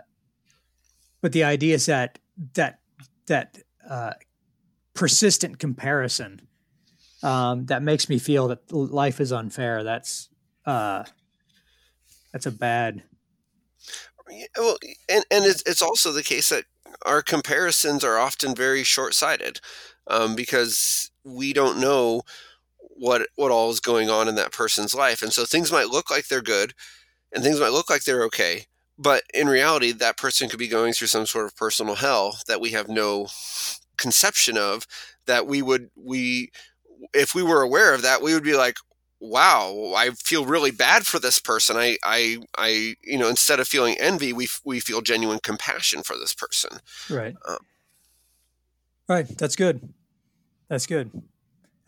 but 1.20 1.32
the 1.32 1.44
idea 1.44 1.74
is 1.74 1.86
that 1.86 2.18
that 2.54 2.80
that 3.26 3.58
uh, 3.88 4.12
persistent 4.94 5.58
comparison 5.58 6.40
um, 7.22 7.66
that 7.66 7.82
makes 7.82 8.08
me 8.08 8.18
feel 8.18 8.48
that 8.48 8.72
life 8.72 9.20
is 9.20 9.32
unfair. 9.32 9.84
That's 9.84 10.28
uh, 10.64 11.04
that's 12.32 12.46
a 12.46 12.52
bad. 12.52 13.02
Well, 14.56 14.76
and 15.08 15.24
and 15.30 15.44
it's 15.44 15.62
it's 15.66 15.82
also 15.82 16.12
the 16.12 16.22
case 16.22 16.48
that 16.48 16.64
our 17.04 17.22
comparisons 17.22 18.04
are 18.04 18.18
often 18.18 18.54
very 18.54 18.82
short 18.84 19.14
sighted, 19.14 19.60
um, 20.08 20.34
because 20.36 21.10
we 21.24 21.52
don't 21.52 21.80
know 21.80 22.22
what 22.78 23.28
what 23.36 23.50
all 23.52 23.70
is 23.70 23.80
going 23.80 24.10
on 24.10 24.28
in 24.28 24.34
that 24.36 24.52
person's 24.52 24.94
life, 24.94 25.22
and 25.22 25.32
so 25.32 25.44
things 25.44 25.72
might 25.72 25.88
look 25.88 26.10
like 26.10 26.28
they're 26.28 26.42
good, 26.42 26.72
and 27.32 27.44
things 27.44 27.60
might 27.60 27.72
look 27.72 27.90
like 27.90 28.04
they're 28.04 28.24
okay, 28.24 28.66
but 28.98 29.22
in 29.34 29.48
reality, 29.48 29.92
that 29.92 30.18
person 30.18 30.48
could 30.48 30.58
be 30.58 30.68
going 30.68 30.92
through 30.92 31.08
some 31.08 31.26
sort 31.26 31.46
of 31.46 31.56
personal 31.56 31.96
hell 31.96 32.38
that 32.48 32.60
we 32.60 32.70
have 32.72 32.88
no 32.88 33.28
conception 33.98 34.56
of. 34.58 34.86
That 35.26 35.46
we 35.46 35.62
would 35.62 35.90
we 35.96 36.50
if 37.14 37.34
we 37.34 37.42
were 37.42 37.62
aware 37.62 37.94
of 37.94 38.02
that, 38.02 38.22
we 38.22 38.34
would 38.34 38.44
be 38.44 38.56
like, 38.56 38.76
wow, 39.20 39.92
I 39.96 40.10
feel 40.10 40.44
really 40.44 40.70
bad 40.70 41.06
for 41.06 41.18
this 41.18 41.38
person. 41.38 41.76
I, 41.76 41.96
I, 42.02 42.38
I, 42.56 42.96
you 43.02 43.18
know, 43.18 43.28
instead 43.28 43.60
of 43.60 43.68
feeling 43.68 43.96
envy, 43.98 44.32
we 44.32 44.48
we 44.64 44.80
feel 44.80 45.00
genuine 45.00 45.40
compassion 45.42 46.02
for 46.02 46.16
this 46.16 46.34
person. 46.34 46.78
Right. 47.10 47.34
Um, 47.46 47.58
right. 49.08 49.26
That's 49.38 49.56
good. 49.56 49.92
That's 50.68 50.86
good. 50.86 51.10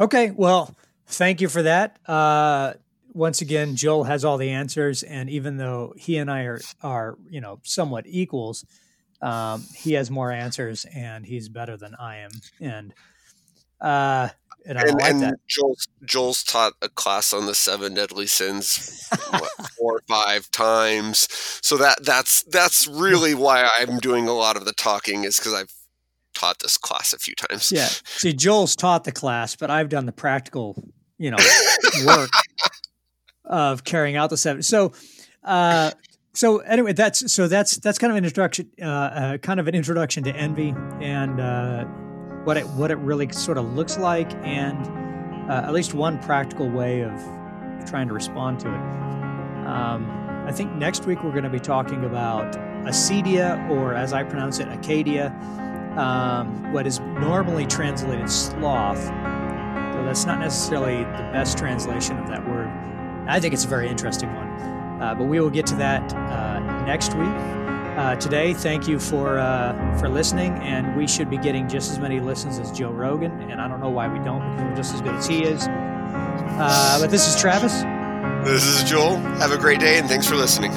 Okay. 0.01 0.31
Well, 0.31 0.75
thank 1.07 1.41
you 1.41 1.49
for 1.49 1.63
that. 1.63 1.99
Uh, 2.07 2.75
once 3.13 3.41
again, 3.41 3.75
Joel 3.75 4.05
has 4.05 4.25
all 4.25 4.37
the 4.37 4.51
answers, 4.51 5.03
and 5.03 5.29
even 5.29 5.57
though 5.57 5.95
he 5.97 6.19
and 6.19 6.31
I 6.31 6.43
are 6.43 6.61
are 6.83 7.19
you 7.29 7.41
know 7.41 7.61
somewhat 7.63 8.05
equals, 8.07 8.65
um, 9.21 9.65
he 9.75 9.95
has 9.95 10.11
more 10.11 10.31
answers, 10.31 10.87
and 10.95 11.27
he's 11.27 11.49
better 11.49 11.77
than 11.77 11.95
I 11.97 12.19
am. 12.19 12.31
And 12.61 12.95
uh, 13.81 14.29
and, 14.67 14.79
and, 14.79 14.93
like 14.95 15.13
and 15.13 15.37
Joel's, 15.47 15.89
Joel's 16.05 16.43
taught 16.43 16.75
a 16.83 16.89
class 16.89 17.33
on 17.33 17.47
the 17.47 17.55
seven 17.55 17.95
deadly 17.95 18.27
sins 18.27 19.09
what, 19.31 19.51
four 19.79 19.97
or 19.97 20.03
five 20.09 20.51
times. 20.51 21.29
So 21.63 21.77
that 21.79 22.05
that's 22.05 22.43
that's 22.45 22.87
really 22.87 23.35
why 23.35 23.69
I'm 23.79 23.99
doing 23.99 24.29
a 24.29 24.33
lot 24.33 24.57
of 24.57 24.65
the 24.65 24.73
talking 24.73 25.25
is 25.25 25.39
because 25.39 25.55
I've 25.55 25.73
taught 26.35 26.59
this 26.61 26.77
class 26.77 27.13
a 27.13 27.19
few 27.19 27.35
times. 27.35 27.73
Yeah. 27.73 27.89
See, 28.05 28.33
Joel's 28.33 28.77
taught 28.77 29.05
the 29.05 29.13
class, 29.13 29.57
but 29.57 29.71
I've 29.71 29.89
done 29.89 30.07
the 30.07 30.13
practical, 30.13 30.83
you 31.19 31.31
know, 31.31 31.39
work 32.07 32.31
of 33.45 33.85
carrying 33.85 34.17
out 34.17 34.31
the 34.31 34.37
seven. 34.37 34.63
So, 34.63 34.93
uh, 35.45 35.93
so 36.35 36.59
anyway, 36.59 36.93
that's 36.93 37.33
so 37.33 37.49
that's 37.49 37.77
that's 37.79 37.99
kind 37.99 38.11
of 38.11 38.17
an 38.17 38.25
introduction, 38.25 38.71
uh, 38.81 38.85
uh, 38.85 39.39
kind 39.39 39.59
of 39.61 39.67
an 39.67 39.75
introduction 39.75 40.25
to 40.25 40.35
envy 40.35 40.75
and. 41.01 42.08
What 42.49 42.57
it 42.57 42.67
what 42.69 42.91
it 42.91 42.97
really 42.97 43.31
sort 43.31 43.59
of 43.59 43.75
looks 43.75 43.99
like, 43.99 44.33
and 44.37 45.51
uh, 45.51 45.67
at 45.67 45.75
least 45.75 45.93
one 45.93 46.19
practical 46.19 46.67
way 46.67 47.03
of 47.03 47.13
trying 47.85 48.09
to 48.09 48.15
respond 48.15 48.59
to 48.61 48.69
it. 48.69 49.67
Um, 49.67 50.11
I 50.47 50.53
think 50.53 50.73
next 50.73 51.05
week 51.05 51.23
we're 51.23 51.33
going 51.33 51.45
to 51.45 51.51
be 51.51 51.61
talking 51.61 52.07
about 52.07 52.55
acedia, 52.87 53.69
or 53.69 53.93
as 53.93 54.15
I 54.15 54.25
pronounce 54.25 54.61
it, 54.61 54.69
Acadia, 54.69 55.27
um, 55.99 56.73
what 56.73 56.87
is 56.87 57.01
normally 57.01 57.67
translated 57.67 58.31
sloth. 58.31 59.05
Though 59.05 60.05
that's 60.07 60.25
not 60.25 60.39
necessarily 60.39 61.05
the 61.05 61.29
best 61.35 61.59
translation 61.59 62.17
of 62.17 62.29
that 62.29 62.49
word. 62.49 62.69
I 63.27 63.41
think 63.41 63.53
it's 63.53 63.67
a 63.67 63.69
very 63.69 63.91
interesting 63.91 64.35
one. 64.35 64.49
Uh, 65.03 65.15
but 65.19 65.25
we 65.25 65.39
will 65.39 65.51
get 65.51 65.67
to 65.67 65.75
that 65.75 66.15
uh, 66.15 66.61
next 66.87 67.13
week. 67.13 67.58
Uh, 67.99 68.15
today. 68.15 68.55
Thank 68.55 68.87
you 68.87 69.01
for 69.01 69.39
uh, 69.39 69.99
for 69.99 70.09
listening, 70.09 70.53
and 70.59 70.97
we 70.97 71.09
should 71.09 71.29
be 71.29 71.37
getting 71.37 71.69
just 71.69 71.91
as 71.91 71.99
many 71.99 72.21
listens 72.21 72.61
as 72.61 72.71
Joe 72.71 72.93
Rogan, 72.93 73.33
and 73.51 73.61
I 73.61 73.67
don't 73.67 73.81
know 73.81 73.91
why 73.91 74.07
we 74.07 74.21
don't 74.21 74.39
because 74.53 74.71
we're 74.71 74.77
just 74.77 74.95
as 74.95 75.01
good 75.01 75.17
as 75.17 75.27
he 75.27 75.43
is. 75.43 75.67
Uh, 75.67 76.99
but 77.01 77.11
this 77.11 77.27
is 77.27 77.41
Travis. 77.41 77.83
This 78.49 78.65
is 78.65 78.89
Joel. 78.89 79.17
Have 79.41 79.51
a 79.51 79.59
great 79.59 79.81
day, 79.81 79.99
and 79.99 80.09
thanks 80.09 80.29
for 80.29 80.37
listening. 80.37 80.71